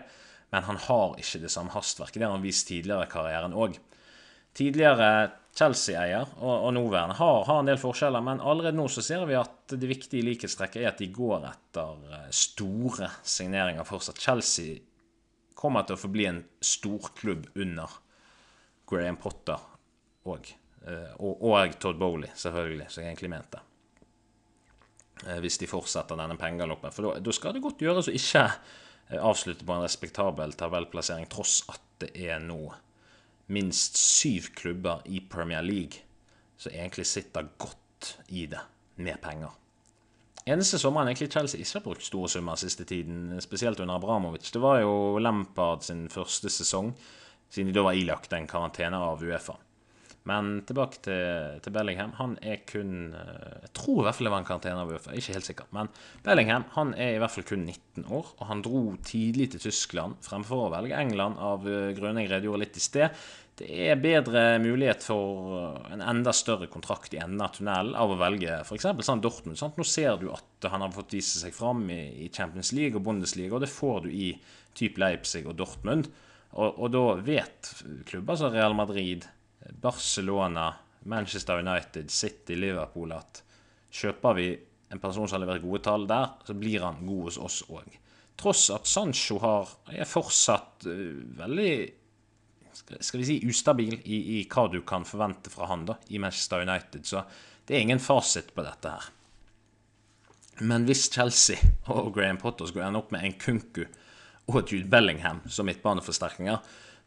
[0.53, 2.19] Men han har ikke det samme hastverket.
[2.21, 3.79] Det har han vist tidligere i karrieren òg.
[4.53, 5.09] Tidligere
[5.57, 9.37] Chelsea-eier og, og nåværende har, har, en del forskjeller, men allerede nå så ser vi
[9.37, 14.21] at det viktige likhetstrekket er at de går etter eh, store signeringer fortsatt.
[14.21, 14.77] Chelsea
[15.57, 17.97] kommer til å forbli en storklubb under
[18.89, 19.61] Graham Potter
[20.29, 20.53] òg.
[20.85, 23.61] Eh, og, og, Todd Bowley, selvfølgelig, som jeg egentlig mente.
[25.25, 26.93] Eh, hvis de fortsetter denne pengegaloppen.
[26.93, 28.47] For da skal det godt gjøres å ikke
[29.21, 32.71] avslutte på en respektabel tabellplassering, tross at det er nå
[33.53, 36.03] minst syv klubber i Premier League
[36.57, 38.61] som egentlig sitter godt i det
[38.95, 39.51] med penger.
[40.43, 44.61] Eneste sommeren egentlig Chelsea ikke har brukt store summer siste tiden, spesielt under Abramovic, det
[44.61, 46.91] var jo Lampard sin første sesong,
[47.49, 49.55] siden de da var ilagt en karantene av Uefa.
[50.29, 52.13] Men tilbake til, til, Bellingham.
[52.19, 55.15] Han er kun eh, Jeg tror i hvert fall det var en karantene av Uefa,
[55.19, 55.69] ikke helt sikker.
[55.75, 55.91] Men
[56.23, 60.19] Bellingham han er i hvert fall kun 19 år, og han dro tidlig til Tyskland
[60.23, 63.25] fremfor å velge England, av eh, grunner jeg redegjorde litt i sted.
[63.59, 68.17] Det er bedre mulighet for en enda større kontrakt i enden av tunnelen av å
[68.17, 68.87] velge f.eks.
[69.05, 69.59] sånn Dortmund.
[69.59, 69.77] Sant?
[69.77, 73.05] Nå ser du at han har fått vise seg fram i, i Champions League og
[73.05, 74.31] Bundesliga, og det får du i
[74.73, 76.09] type Leipzig og Dortmund.
[76.53, 77.75] Og, og da vet
[78.09, 79.27] klubber som Real Madrid
[79.83, 80.69] Barcelona,
[81.11, 83.41] Manchester United, City, Liverpool at
[83.93, 84.47] kjøper vi
[84.93, 87.97] en person som har levert gode tall der, så blir han god hos oss òg.
[88.39, 91.73] Tross at Sancho har, er fortsatt uh, veldig
[92.73, 96.63] skal vi si ustabil i, i, hva du kan forvente fra han da, i Manchester
[96.65, 97.05] United.
[97.05, 97.21] Så
[97.67, 99.11] det er ingen fasit på dette her.
[100.65, 101.57] Men hvis Chelsea
[101.93, 103.83] og Graham Potter skulle ende opp med en Kunku
[104.49, 106.59] og Jude Bellingham som midtbaneforsterkninger,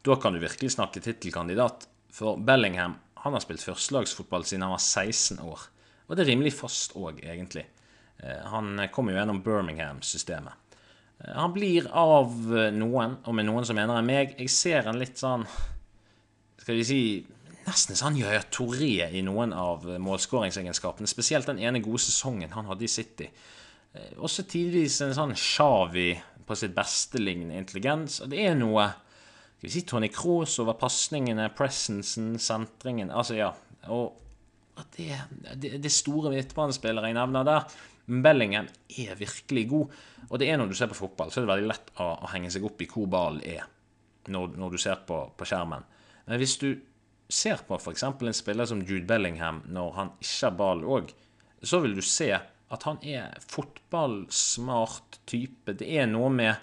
[0.07, 1.87] da kan du virkelig snakke tittelkandidat.
[2.13, 5.65] For Bellingham han har spilt førstelagsfotball siden han var 16 år.
[6.07, 7.65] Og det er rimelig fast òg, egentlig.
[8.23, 10.53] Eh, han kommer jo gjennom Birmingham-systemet.
[11.19, 12.31] Eh, han blir av
[12.73, 15.47] noen, og med noen som mener enn meg Jeg ser en litt sånn
[16.61, 17.01] Skal vi si
[17.67, 21.09] Nesten sånn Yaya Toré i noen av målskåringsegenskapene.
[21.11, 23.27] Spesielt den ene gode sesongen han hadde i City.
[23.91, 26.13] Eh, også tidvis en sånn Shawi
[26.47, 28.21] på sitt beste lignende intelligens.
[28.23, 28.85] Og det er noe
[29.57, 33.51] skal vi si Tony Cross over pasningene, presencen, sentringen Altså, ja.
[33.89, 34.13] Og
[34.93, 35.15] det,
[35.57, 39.95] det, det store midtbanespillere jeg nevner der Bellingham er virkelig god.
[40.29, 42.29] Og det er når du ser på fotball, så er det veldig lett å, å
[42.31, 43.65] henge seg opp i hvor ballen er,
[44.31, 45.83] når, når, du ser på, på, skjermen.
[46.27, 46.69] Men hvis du
[47.27, 48.05] ser på f.eks.
[48.07, 51.11] en spiller som Jude Bellingham når han ikke har ball òg,
[51.65, 55.75] så vil du se at han er fotballsmart type.
[55.79, 56.55] Det er noe med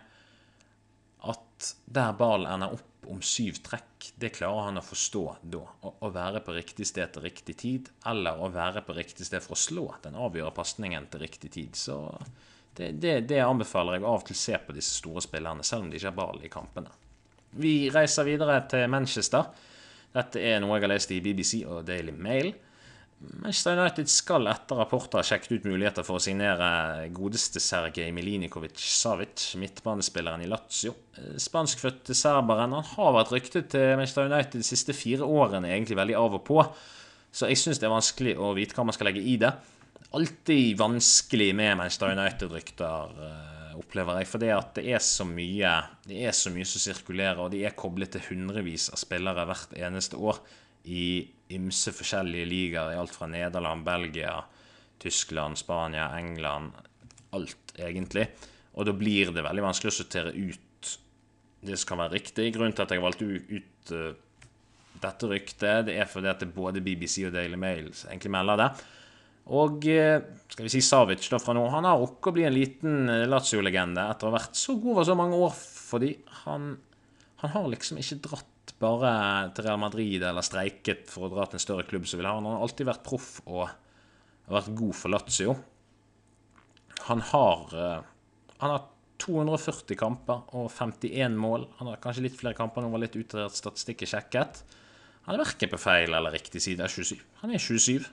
[1.85, 5.63] der ballen ender opp om syv trekk, det klarer han å forstå da.
[5.85, 9.57] Å, være på riktig sted til riktig tid, eller å være på riktig sted for
[9.57, 11.77] å slå den avgjørende pasningen til riktig tid.
[11.77, 11.99] Så
[12.77, 15.93] det, det, det, anbefaler jeg av og til se på disse store spillerne, selv om
[15.93, 16.93] de ikke har ball i kampene.
[17.61, 19.53] Vi reiser videre til Manchester.
[20.15, 22.53] Dette er noe jeg har lest i BBC og Daily Mail.
[23.19, 28.81] Manchester United skal etter rapporter ha sjekket ut muligheter for å signere godeste Sergej Milinikovic
[28.81, 30.95] Savic, midtbanespilleren i Lazio.
[31.41, 36.19] Spanskfødte serberen han har vært ryktet til Manchester United de siste fire årene, egentlig veldig
[36.21, 36.61] av og på.
[37.35, 39.51] Så jeg syns det er vanskelig å vite hva man skal legge i det.
[40.15, 44.31] Alltid vanskelig med Manchester United-rykter, eh, opplever jeg.
[44.31, 45.73] For det det er så mye
[46.07, 49.73] Det er så mye som sirkulerer, og de er koblet til hundrevis av spillere hvert
[49.75, 50.39] eneste år
[50.85, 54.37] i ymse forskjellige ligaer i alt fra Nederland, Belgia,
[55.03, 56.73] Tyskland, Spania, England
[57.35, 58.29] Alt, egentlig.
[58.79, 60.91] Og da blir det veldig vanskelig å sortere ut
[61.65, 62.53] det som kan være riktig.
[62.55, 64.13] Grunnen til at jeg valgte ut uh,
[65.03, 68.69] dette ryktet, det er fordi at det både BBC og Daily Mail egentlig melder det.
[69.59, 72.55] Og uh, skal vi si Savic da fra nå, han har rukket å bli en
[72.55, 76.75] liten uh, Lazio-legende etter å ha vært så god over så mange år, fordi han,
[77.43, 78.54] han har liksom ikke dratt
[78.85, 79.13] bare
[79.57, 82.37] til Real Madrid eller streiket for å dra til en større klubb som vil ha
[82.37, 82.47] han.
[82.47, 83.65] Han har alltid vært proff og
[84.53, 85.55] vært god for Lazio.
[87.09, 88.03] Han har, eh,
[88.61, 88.91] han har
[89.25, 91.69] 240 kamper og 51 mål.
[91.79, 94.63] Han har kanskje litt flere kamper nå var litt utredet statistikk er sjekket.
[95.25, 97.17] Han er verken på feil eller riktig side av 27.
[97.41, 98.05] Han er 27.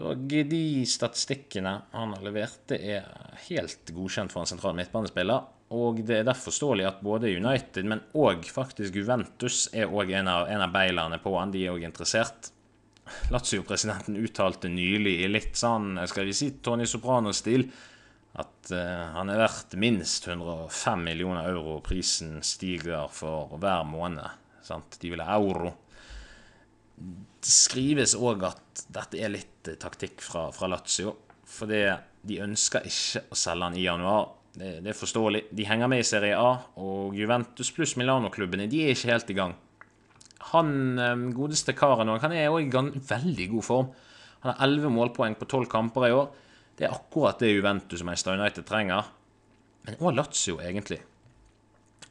[0.00, 3.06] Og de statistikkene han har levert, det er
[3.46, 5.46] helt godkjent for en sentral midtbanespiller.
[5.70, 10.26] Og det er derfor forståelig at både United, men òg faktisk Juventus er òg en,
[10.26, 11.52] en, av beilerne på han.
[11.54, 12.50] De er òg interessert.
[13.30, 17.68] Lazio-presidenten uttalte nylig i litt sånn, skal vi si, Tony Soprano-stil
[18.38, 21.78] at uh, han er verdt minst 105 millioner euro.
[21.86, 24.26] Prisen stiger for hver måned.
[24.66, 24.98] Sant?
[25.02, 25.72] De vil ha euro.
[27.00, 31.14] Det skrives òg at dette er litt taktikk fra, fra Lazio.
[31.50, 31.82] Fordi
[32.26, 34.28] de ønsker ikke å selge han i januar.
[34.60, 35.46] Det, det, er forståelig.
[35.56, 36.50] De henger med i Serie A,
[36.82, 39.54] og Juventus pluss Milano-klubbene de er ikke helt i gang.
[40.50, 43.88] Han godeste karen òg, han er òg i veldig god form.
[44.42, 46.28] Han har 11 målpoeng på 12 kamper i år.
[46.76, 49.08] Det er akkurat det Juventus og Manchester United trenger.
[49.86, 51.00] Men òg Lazio, egentlig.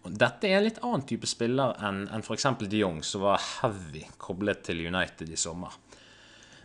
[0.06, 2.48] Og dette er en litt annen type spiller enn en f.eks.
[2.66, 5.76] de Jong, som var heavy koblet til United i sommer.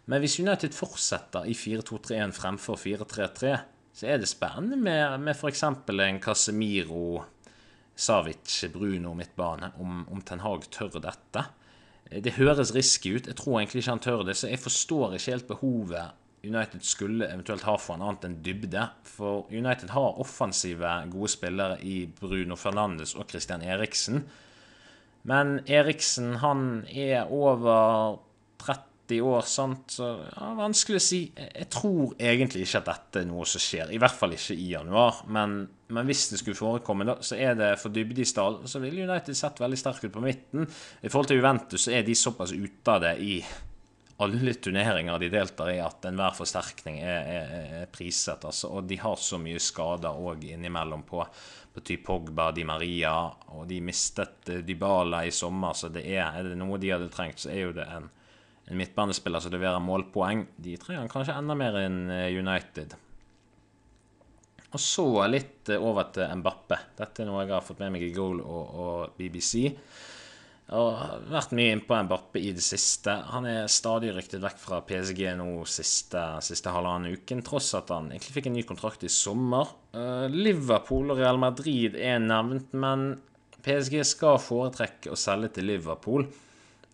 [0.08, 3.54] Men hvis United fortsetter i 4-2-3-1 fremfor 4-3-3,
[3.94, 5.62] så er det spennende med, med f.eks.
[5.62, 7.22] en Casemiro,
[7.94, 11.44] Savic, Bruno midtbane, om, om Ten Hag tør dette.
[12.10, 13.30] Det høres risky ut.
[13.30, 17.28] Jeg tror egentlig ikke han tør det, så jeg forstår ikke helt behovet United skulle
[17.32, 18.86] eventuelt ha for en annet enn dybde.
[19.08, 24.24] For United har offensive, gode spillere i Bruno Fernandes og Christian Eriksen.
[25.24, 28.18] Men Eriksen han er over
[28.60, 29.90] 30 år, sant?
[29.92, 31.20] så ja, vanskelig å si.
[31.36, 33.92] Jeg tror egentlig ikke at dette er noe som skjer.
[33.92, 35.20] I hvert fall ikke i januar.
[35.34, 35.58] Men,
[35.92, 38.62] men hvis det skulle forekomme, da, så er det for Dybdisdal.
[38.70, 40.64] Så ville United sett veldig sterk ut på midten.
[41.02, 43.38] I forhold til Juventus så er de såpass ute av det i
[44.16, 48.44] alle turneringer de deltar i, at enhver forsterkning er, er, er priset.
[48.46, 51.24] Altså, og de har så mye skader òg innimellom på,
[51.74, 53.16] på typ Pogba, Di Maria,
[53.56, 57.10] og de mistet uh, Dybala i sommer, så det er, er det noe de hadde
[57.14, 58.06] trengt, så er jo det en,
[58.64, 60.46] en midtbanespiller som leverer målpoeng.
[60.56, 62.96] De trenger kanskje enda mer enn uh, United.
[64.74, 66.80] Og så litt uh, over til Mbappe.
[66.98, 69.68] Dette er noe jeg har fått med meg i Goal og, og BBC.
[70.74, 73.12] Og har vært mye innpå Mbappe i det siste.
[73.34, 78.08] Han er stadig ryktet vekk fra PSG nå siste, siste halvannen uken, tross at han
[78.14, 79.76] egentlig fikk en ny kontrakt i sommer.
[79.92, 83.12] Uh, Liverpool og Real Madrid er nevnt, men
[83.64, 86.26] PSG skal foretrekke å selge til Liverpool.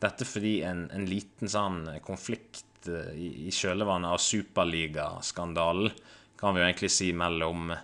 [0.01, 5.93] Dette fordi en, en liten sånn konflikt uh, i, i kjølvannet av superligaskandalen,
[6.41, 7.75] kan vi jo egentlig si, mellom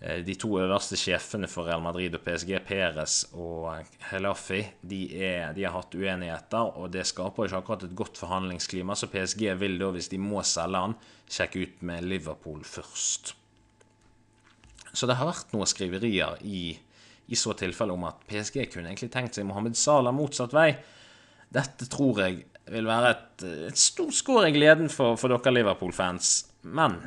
[0.00, 5.54] Eh, de to øverste sjefene for Real Madrid og PSG, Perez og Helafi, de, er,
[5.56, 8.96] de, har hatt uenigheter, og det skaper ikke akkurat et godt forhandlingsklima.
[8.96, 10.96] Så PSG vil da, hvis de må selge han,
[11.32, 13.32] sjekke ut med Liverpool først.
[14.92, 16.76] Så det har vært noen skriverier i,
[17.26, 20.70] i så tilfelle om at PSG kunne egentlig tenkt seg Mohammed Salah motsatt vei.
[21.52, 26.32] Dette tror jeg vil være et, et stort skår i gleden for, for dere Liverpool-fans.
[26.66, 26.98] Men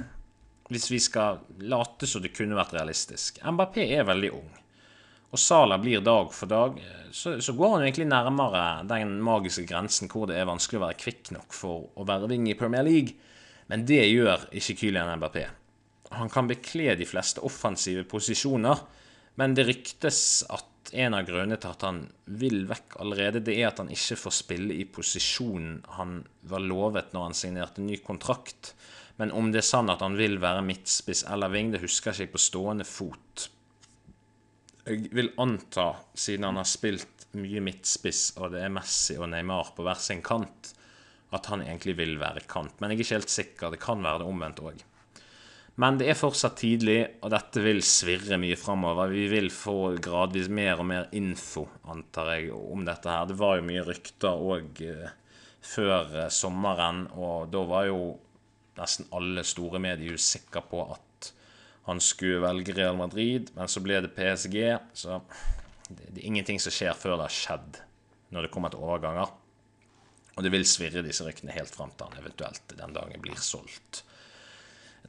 [0.69, 3.41] hvis vi skal late som det kunne vært realistisk.
[3.41, 4.49] Mbappé er veldig ung.
[5.29, 6.77] Og Sala blir dag for dag.
[7.11, 10.99] Så, så, går han egentlig nærmere den magiske grensen hvor det er vanskelig å være
[11.01, 13.17] kvikk nok for å være ving i Premier League.
[13.69, 15.45] Men det gjør ikke Kylian Mbappé.
[16.17, 18.81] Han kan bekle de fleste offensive posisjoner,
[19.37, 22.01] men det ryktes at en av grunnene til at han
[22.39, 27.13] vil vekk allerede, det er at han ikke får spille i posisjonen han var lovet
[27.13, 28.73] når han signerte ny kontrakt.
[29.19, 32.29] Men om det er sant at han vil være midtspiss eller ving, det husker jeg
[32.29, 33.49] ikke på stående fot.
[34.87, 39.73] Jeg vil anta, siden han har spilt mye midtspiss, og det er Messi og Neymar
[39.75, 40.71] på hver sin kant,
[41.35, 42.79] at han egentlig vil være kant.
[42.79, 43.73] Men jeg er ikke helt sikker.
[43.75, 44.79] Det kan være det omvendt òg.
[45.79, 49.13] Men det er fortsatt tidlig, og dette vil svirre mye framover.
[49.13, 53.29] Vi vil få gradvis mer og mer info, antar jeg, om dette her.
[53.29, 55.13] Det var jo mye rykter òg eh,
[55.63, 58.01] før eh, sommeren, og da var jo
[58.79, 61.31] nesten alle store mediehus sikre på at
[61.87, 64.59] han skulle velge Real Madrid, men så ble det PSG.
[64.93, 65.21] Så
[65.87, 67.79] det, er ingenting som skjer før det har skjedd,
[68.35, 69.31] når det kommer til overganger.
[70.35, 74.03] Og det vil svirre disse ryktene helt fram til han eventuelt den dagen blir solgt.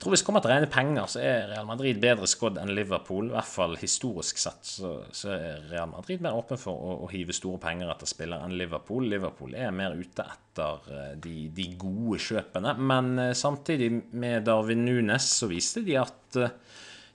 [0.00, 2.70] Jeg tror Hvis det kommer til rene penger, så er Real Madrid bedre skodd enn
[2.72, 3.26] Liverpool.
[3.28, 7.08] I hvert fall historisk sett så, så er Real Madrid mer åpen for å, å,
[7.12, 9.04] hive store penger etter spillere enn Liverpool.
[9.12, 12.72] Liverpool er mer ute etter eh, de, de gode kjøpene.
[12.80, 16.56] Men eh, samtidig med Darwin Nunes så viste de at eh,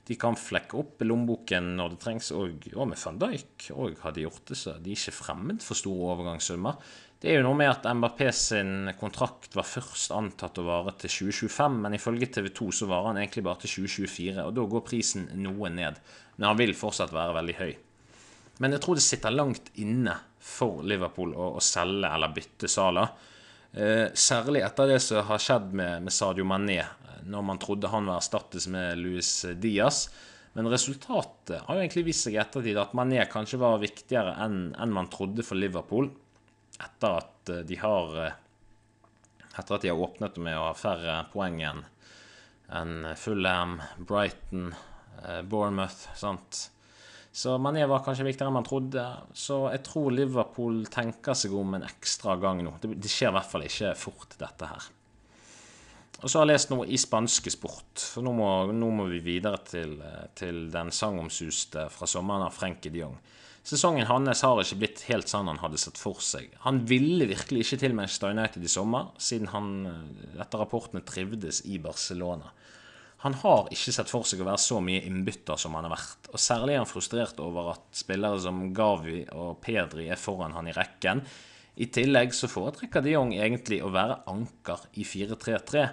[0.06, 4.14] de kan flekke opp lommeboken når det trengs, og, og med van Dijk òg har
[4.14, 6.78] de gjort det, så de er ikke fremmed for store overgangssummer.
[7.26, 11.10] Det er jo noe med at Mbappé sin kontrakt var først antatt å vare til
[11.10, 14.84] 2025, men ifølge TV 2 så varer han egentlig bare til 2024, og da går
[14.86, 15.96] prisen noe ned.
[16.36, 17.72] Men han vil fortsatt være veldig høy.
[18.62, 23.02] Men jeg tror det sitter langt inne for Liverpool å, å selge eller bytte Sala.
[23.74, 26.84] Eh, særlig etter det som har skjedd med, med, Sadio Mané,
[27.26, 30.04] når man trodde han var erstattes med Luis Diaz.
[30.54, 34.70] Men resultatet har jo egentlig vist seg i ettertid at Mané kanskje var viktigere enn,
[34.78, 36.12] enn man trodde for Liverpool
[36.82, 38.38] etter at eh, de har eh,
[39.56, 41.84] etter at de har åpnet med å ha færre poeng enn
[42.76, 44.72] en Fulham, Brighton,
[45.22, 46.08] eh, Bournemouth.
[46.18, 46.66] sant?
[47.36, 49.04] Så Mané var kanskje viktigere enn man trodde.
[49.36, 52.72] Så jeg tror Liverpool tenker seg om en ekstra gang nå.
[52.80, 54.86] Det, det skjer i hvert fall ikke fort, dette her.
[56.22, 57.92] Og så har jeg lest noe i spanske sport.
[58.00, 59.98] Så nå må, nå må vi videre til,
[60.34, 63.04] til den sangomsuste fra sommeren av Frenkie de.
[63.66, 66.52] Sesongen hans har ikke blitt helt sånn han hadde sett for seg.
[66.62, 69.72] Han ville virkelig ikke til Manchester United i sommer, siden han
[70.38, 72.52] etter rapportene trivdes i Barcelona.
[73.24, 76.30] Han har ikke sett for seg å være så mye innbytter som han har vært.
[76.30, 80.70] Og særlig er han frustrert over at spillere som Gavi og Pedri er foran han
[80.70, 81.24] i rekken.
[81.82, 85.88] I tillegg så foretrekker de Jong egentlig å være anker i 4-3-3,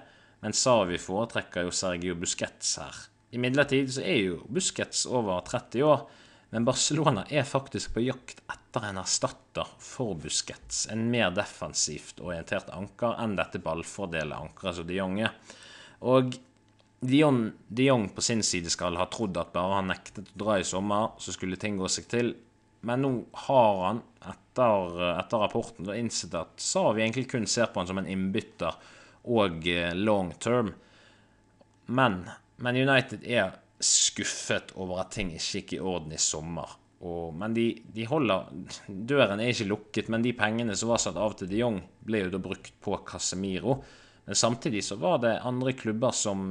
[0.46, 3.02] men Savi foretrekker jo Sergio Busquets her.
[3.34, 6.06] Imidlertid så er jo Busquets over 30 år,
[6.54, 10.84] men Barcelona er faktisk på jakt etter en erstatter for Busquets.
[10.94, 15.34] En mer defensivt orientert anker enn dette ballfordelet ankeret som de Jong er.
[16.06, 16.36] Og
[17.02, 17.24] de
[17.88, 21.16] Jong på sin side skal ha trodd at bare han nektet å dra i sommer,
[21.18, 22.30] så skulle ting gå seg til.
[22.86, 23.12] Men nå
[23.48, 28.14] har han, etter, etter rapporten, innsett at Savi egentlig kun ser på han som en
[28.14, 28.78] innbytter
[29.26, 30.76] og eh, long term.
[31.90, 32.28] Men,
[32.62, 36.78] men United er skuffet over at ting ikke gikk i orden i sommer.
[37.04, 38.48] Og, men de, de, holder
[38.88, 42.24] Døren er ikke lukket, men de pengene som var satt av til de Jong, ble
[42.24, 43.82] jo da brukt på Casemiro.
[44.24, 46.46] Men samtidig så var det andre klubber som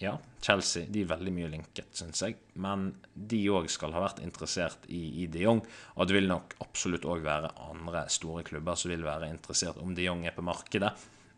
[0.00, 2.38] ja, Chelsea de er veldig mye linket, syns jeg.
[2.62, 5.60] Men de òg skal ha vært interessert i, i de Jong.
[5.98, 9.92] Og det vil nok absolutt òg være andre store klubber som vil være interessert om
[9.96, 10.94] de Jong er på markedet.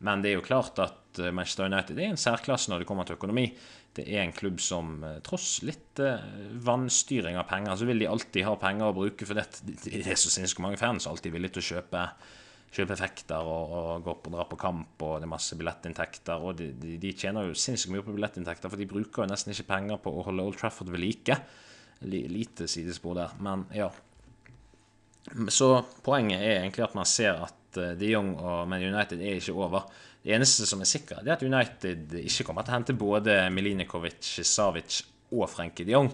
[0.07, 3.09] Men det er jo klart at eh, Manchester United er en særklasse når det kommer
[3.09, 3.51] til økonomi.
[3.97, 6.23] Det er en klubb som eh, tross litt uh,
[6.63, 9.27] vannstyring av penger, så vil de alltid ha penger å bruke.
[9.27, 12.05] For det, det er så sinnssykt mange fans som alltid er villige til å kjøpe
[12.71, 16.45] kjøpe effekter og, og gå og dra på kamp, og det er masse billettinntekter.
[16.45, 19.55] Og de, de, de tjener jo sinnssykt mye på billettinntekter, for de bruker jo nesten
[19.55, 21.41] ikke penger på å holde Old Trafford ved like.
[22.07, 23.91] Lite sidespor der, men ja.
[25.53, 25.73] Så
[26.07, 29.59] poenget er egentlig at man ser at uh, de Jong og Man United er ikke
[29.59, 29.91] over.
[30.21, 34.35] Det eneste som er sikkert, er at United ikke kommer til å hente både Milinikovic,
[34.45, 35.01] Savic
[35.33, 36.11] og Frenkie de Jong.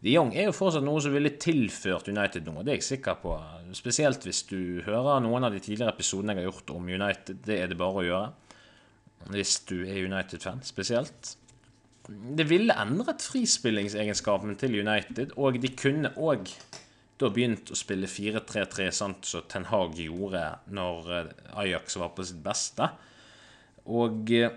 [0.00, 3.18] De Jong er jo fortsatt noe som ville tilført United noe, det er jeg sikker
[3.20, 3.34] på.
[3.76, 7.42] Spesielt hvis du hører noen av de tidligere episodene jeg har gjort om United.
[7.44, 8.30] Det er det bare å gjøre.
[9.34, 11.34] Hvis du er United-fan spesielt.
[12.08, 16.48] Det ville endret frispillingsegenskapen til United, og de kunne òg
[17.20, 22.24] da begynt å spille 4-3-3, sånn som Ten Hag gjorde når eh, Ajax var på
[22.24, 22.88] sitt beste.
[23.88, 24.52] Og eh,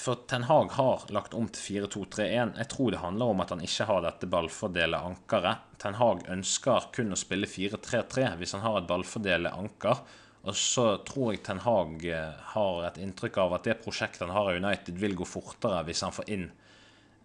[0.00, 2.54] for Ten Hag har lagt om til 4-2-3-1.
[2.56, 5.66] Jeg tror det handler om at han ikke har dette ballfordele ankeret.
[5.82, 10.00] Ten Hag ønsker kun å spille 4-3-3 hvis han har et ballfordele anker.
[10.48, 14.32] Og så tror jeg Ten Hag eh, har et inntrykk av at det prosjektet han
[14.32, 16.46] har i United, vil gå fortere hvis han får inn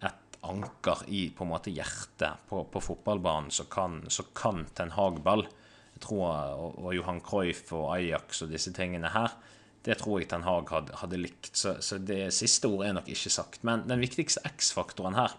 [0.04, 4.92] et anker i på en måte hjertet på, på fotballbanen, så kan, så kan Ten
[4.98, 5.46] Hag ball.
[5.96, 6.28] Jeg tror,
[6.76, 9.32] og, Johan Cruyff og Ajax og disse tingene her
[9.86, 11.52] det tror jeg Ten Hag hadde, hadde likt.
[11.54, 13.62] Så, så, det siste ordet er nok ikke sagt.
[13.66, 15.36] Men den viktigste X-faktoren her,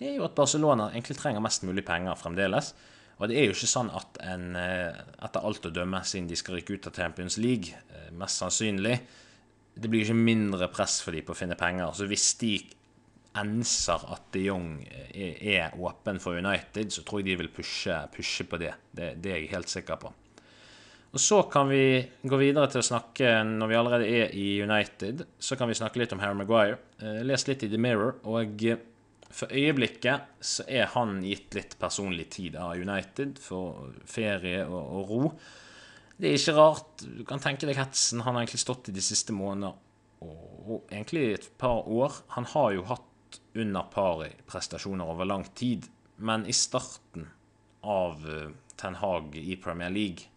[0.00, 2.72] det er jo at Barcelona egentlig trenger mest mulig penger fremdeles.
[3.18, 6.38] Og det er jo ikke sånn at en, eh, etter alt å dømme, siden de
[6.38, 9.00] skal rykke ut av Champions League, eh, mest sannsynlig
[9.78, 11.92] Det blir ikke mindre press for dem på å finne penger.
[11.94, 12.56] Så hvis de
[13.40, 17.96] enser at de Jong er, er åpen for United, så tror jeg de vil pushe,
[18.14, 18.74] pushe på det.
[18.92, 19.14] det.
[19.22, 20.12] Det er jeg helt sikker på.
[21.08, 25.24] Og Så kan vi gå videre til å snakke, når vi allerede er i United,
[25.40, 26.76] så kan vi snakke litt om Harry Maguire.
[27.00, 28.82] Eh, les litt i The Mirror, og eh,
[29.32, 35.10] for øyeblikket så er han gitt litt personlig tid av United for ferie og, og
[35.10, 35.32] ro.
[36.18, 37.04] Det er ikke rart.
[37.04, 39.72] Du kan tenke deg hetsen han har egentlig stått i de siste månedene,
[40.24, 42.20] og, og egentlig et par år.
[42.36, 43.07] Han har jo hatt
[43.58, 45.86] under pari prestasjoner over lang tid,
[46.16, 47.28] men i starten
[47.86, 50.30] av uh, Ten Hag i Premier League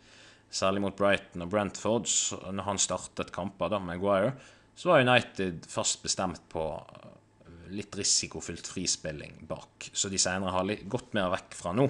[0.52, 2.10] særlig mot Brighton og Brentford,
[2.52, 4.34] når han startet kamper da, med Maguire,
[4.76, 10.74] så var United fast bestemt på eh, litt risikofylt frispilling bak, så de senere har
[10.92, 11.88] gått mer vekk fra nå.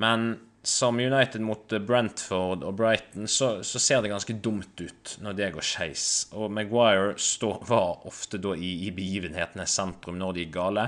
[0.00, 0.30] Men
[0.68, 5.50] som United mot Brentford og Brighton, så, så ser det ganske dumt ut når det
[5.54, 6.06] går skeis.
[6.36, 10.84] Og Maguire stå, var ofte da i, i begivenhetenes sentrum når de gikk gale.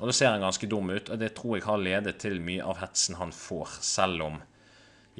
[0.00, 2.64] Og da ser han ganske dum ut, og det tror jeg har ledet til mye
[2.64, 4.40] av hetsen han får, selv om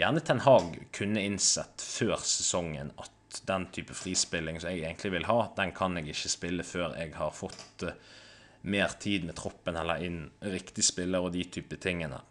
[0.00, 5.28] gjerne Ten Hag kunne innsett før sesongen at den type frispilling som jeg egentlig vil
[5.28, 7.92] ha, den kan jeg ikke spille før jeg har fått uh,
[8.62, 12.24] mer tid med troppen eller inn riktig spiller og de type tingene.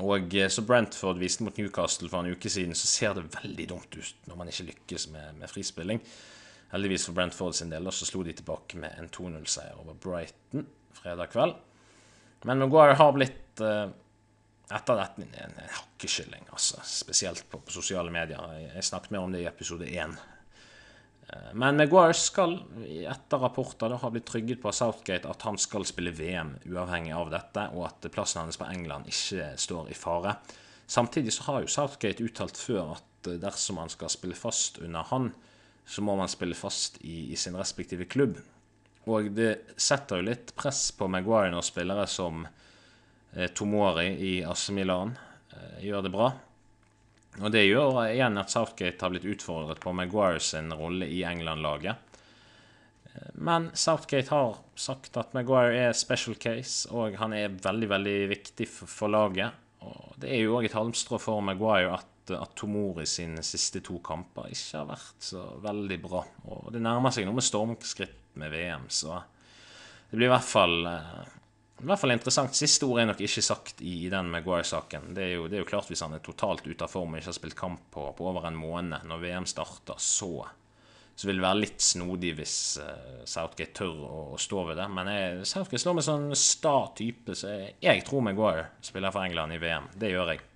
[0.00, 3.66] Og uh, så Brentford viste mot Newcastle for en uke siden, så ser det veldig
[3.74, 6.00] dumt ut når man ikke lykkes med, med frispilling.
[6.72, 10.64] heldigvis for Brentford sin del, så slo de tilbake med en 2-0-seier over Brighton
[10.96, 11.58] fredag kveld.
[12.48, 13.90] Men Maguire har blitt eh,
[14.72, 16.80] etter dette en hakkeskylling, altså.
[16.86, 18.40] Spesielt på, på, sosiale medier.
[18.56, 20.16] Jeg, jeg snakket mer om det i episode én.
[21.32, 25.86] Uh, men Maguire skal, etter rapporter, da, ha blitt trygget på Southgate at han skal
[25.88, 30.36] spille VM uavhengig av dette, og at plassen hans på England ikke står i fare.
[30.92, 35.06] Samtidig så har jo Southgate uttalt før at eh, dersom man skal spille fast under
[35.08, 35.30] han,
[35.88, 38.36] så må man spille fast i, i sin respektive klubb.
[39.10, 44.68] Og det setter jo litt press på Maguire når spillere som eh, Tomori i AC
[44.76, 45.16] Milan
[45.56, 46.28] eh, gjør det bra.
[47.40, 52.10] Og det gjør igjen at Southgate har blitt utfordret på Maguire sin rolle i England-laget.
[53.40, 58.68] Men Southgate har sagt at Maguire er special case, og han er veldig veldig viktig
[58.68, 59.56] for laget.
[59.82, 63.98] Og Det er jo òg et halmstrå for Maguire at at Tomori sine siste to
[64.04, 66.22] kamper ikke har vært så veldig bra.
[66.52, 69.18] Og det nærmer seg noe med stormskritt med VM, så
[70.08, 71.32] det blir i hvert fall, eh,
[71.82, 72.54] i hvert fall interessant.
[72.54, 75.10] Siste ord er nok ikke sagt i, den Maguire-saken.
[75.16, 77.38] Det, det, er jo klart Hvis han er totalt ute av form og ikke har
[77.38, 80.30] spilt kamp på, på over en måned når VM starter, så,
[81.14, 84.86] så vil det være litt snodig hvis uh, Southgate tør å, å, stå ved det.
[84.94, 89.26] Men jeg, Southgate slår med sånn sta type, så jeg, jeg tror Maguire spiller for
[89.26, 89.90] England i VM.
[89.98, 90.46] Det gjør jeg.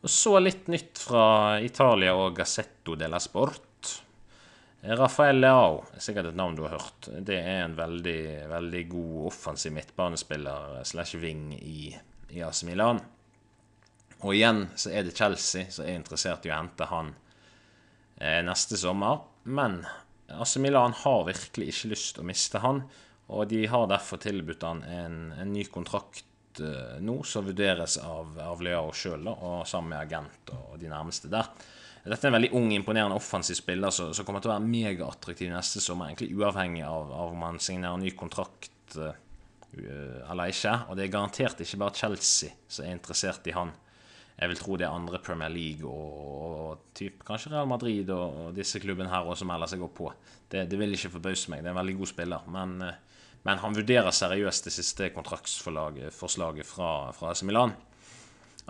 [0.00, 1.24] Og så litt nytt fra
[1.62, 3.69] Italia og Gazzetto della Sport.
[4.80, 7.10] Rafael Leao er sikkert et navn du har hørt.
[7.20, 11.90] Det er en veldig, veldig god offensiv midtbanespiller slash wing i,
[12.32, 13.02] i AC Milan.
[14.24, 17.12] Og igjen så er det Chelsea som er interessert i å hente han
[18.16, 19.20] eh, neste sommer.
[19.44, 19.82] Men
[20.32, 22.84] AC Milan har virkelig ikke lyst å miste han,
[23.30, 28.32] og de har derfor tilbudt han en, en ny kontrakt eh, nå, som vurderes av,
[28.40, 31.52] av Leao sjøl, og sammen med agent og de nærmeste der.
[32.00, 35.50] Dette er en veldig ung, imponerende offensiv spiller som, som kommer til å være megaattraktiv
[35.52, 39.12] neste sommer, egentlig uavhengig av, av om han signerer ny kontrakt uh,
[39.76, 40.72] eller ikke.
[40.88, 43.74] Og det er garantert ikke bare Chelsea som er interessert i han.
[44.40, 48.38] Jeg vil tro det er andre Premier League og, og typ, kanskje Real Madrid og,
[48.46, 50.08] og disse klubbene her også melder seg opp på.
[50.48, 51.60] Det, det, vil ikke forbause meg.
[51.60, 52.48] Det er en veldig god spiller.
[52.56, 52.78] Men,
[53.44, 57.76] men han vurderer seriøst det siste kontraktsforslaget fra, fra Milan.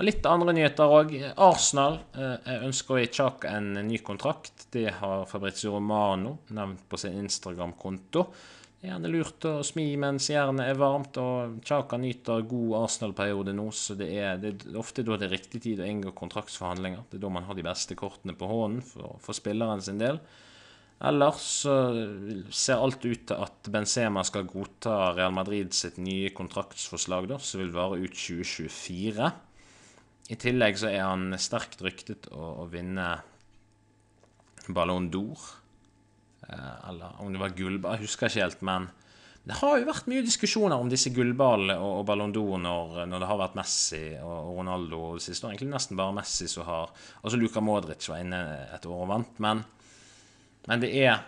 [0.00, 1.10] Og Litt andre nyheter òg.
[1.44, 4.62] Arsenal eh, ønsker å gi Chaka en ny kontrakt.
[4.72, 8.22] Det har Fabrizio Romano nevnt på sin Instagram-konto.
[8.80, 13.52] Det er gjerne lurt å smi mens jernet er varmt, og Chaka nyter god Arsenal-periode
[13.52, 17.04] nå, så det er, det er, ofte da det er riktig tid å inngå kontraktsforhandlinger.
[17.10, 20.22] Det er da man har de beste kortene på hånden for, for spilleren sin del.
[21.10, 21.44] Ellers
[22.56, 27.60] ser alt ut til at Benzema skal godta Real Madrid sitt nye kontraktsforslag, da, som
[27.60, 29.32] vil vare ut 2024.
[30.30, 33.08] I tillegg så er han sterkt ryktet å, å vinne
[34.70, 35.42] Ballon d'Or.
[36.46, 38.62] Eh, eller om det var gullball, jeg husker ikke helt.
[38.66, 38.86] Men
[39.48, 43.24] det har jo vært mye diskusjoner om disse gullballene og, og Ballon d'Or når, når,
[43.24, 45.46] det har vært Messi og, Ronaldo og siste.
[45.46, 48.40] Og egentlig nesten bare Messi som har Altså Luka Modric var inne
[48.76, 49.42] et år og vant.
[49.42, 49.64] Men,
[50.68, 51.24] men det er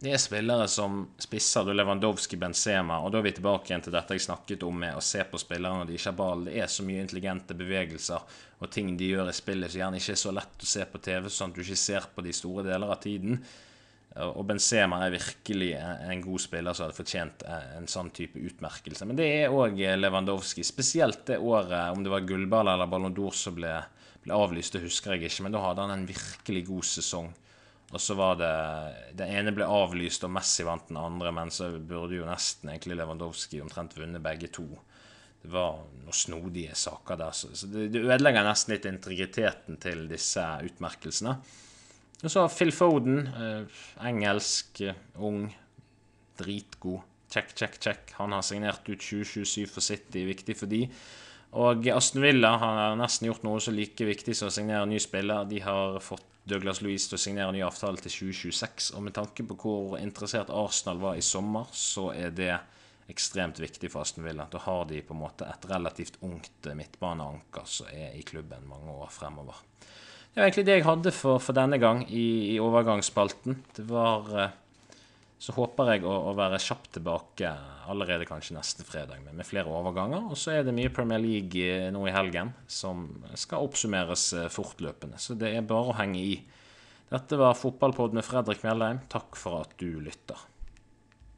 [0.00, 3.92] det er spillere som spisser du Lewandowski, Benzema, og da er vi tilbake igjen til
[3.92, 6.44] dette jeg snakket om med å se på spillere når de ikke har ball.
[6.46, 10.14] Det er så mye intelligente bevegelser og ting de gjør i spillet som gjerne ikke
[10.14, 12.64] er så lett å se på TV, sånn at du ikke ser på de store
[12.70, 13.42] deler av tiden.
[14.24, 17.44] Og Benzema er virkelig en god spiller som hadde fortjent
[17.76, 19.04] en sånn type utmerkelse.
[19.06, 20.64] Men det er òg Lewandowski.
[20.66, 23.76] Spesielt det året, om det var gullball eller Ballon d'Or som ble,
[24.24, 27.30] ble avlyst, det husker jeg ikke, men da hadde han en virkelig god sesong.
[27.90, 28.50] Og så var det
[29.18, 33.00] Det ene ble avlyst, og Messi vant den andre, men så burde jo nesten egentlig
[33.00, 34.68] Lewandowski omtrent vunnet begge to.
[35.40, 40.44] Det var noen snodige saker der, så, det, det ødelegger nesten litt integriteten til disse
[40.68, 41.38] utmerkelsene.
[42.20, 43.24] Og så Phil Foden.
[43.26, 45.46] Eh, engelsk, eh, ung,
[46.36, 47.00] dritgod.
[47.30, 48.12] Check, check, check.
[48.18, 50.82] Han har signert ut 2027 for City, viktig for de.
[51.58, 55.48] Og Aston Villa har nesten gjort noe så like viktig som å signere ny spiller.
[55.50, 58.92] De har fått Douglas Louise til å signere ny avtale til 2026.
[58.96, 62.52] Og med tanke på hvor interessert Arsenal var i sommer, så er det
[63.10, 64.46] ekstremt viktig for Aston Villa.
[64.50, 68.94] Da har de på en måte et relativt ungt midtbaneanker som er i klubben mange
[68.94, 69.58] år fremover.
[70.30, 73.56] Det var egentlig det jeg hadde for, for denne gang i, i, overgangsspalten.
[73.74, 74.52] Det var eh,
[75.40, 77.48] Så håper jeg å, å, være kjapt tilbake
[77.88, 80.26] allerede kanskje neste fredag med, med flere overganger.
[80.28, 83.06] Og så er det mye Premier League eh, nå i helgen som
[83.40, 85.16] skal oppsummeres eh, fortløpende.
[85.16, 86.34] Så det er bare å henge i.
[87.10, 89.00] Dette var Fotballpod med Fredrik Mjellheim.
[89.10, 90.44] Takk for at du lytter.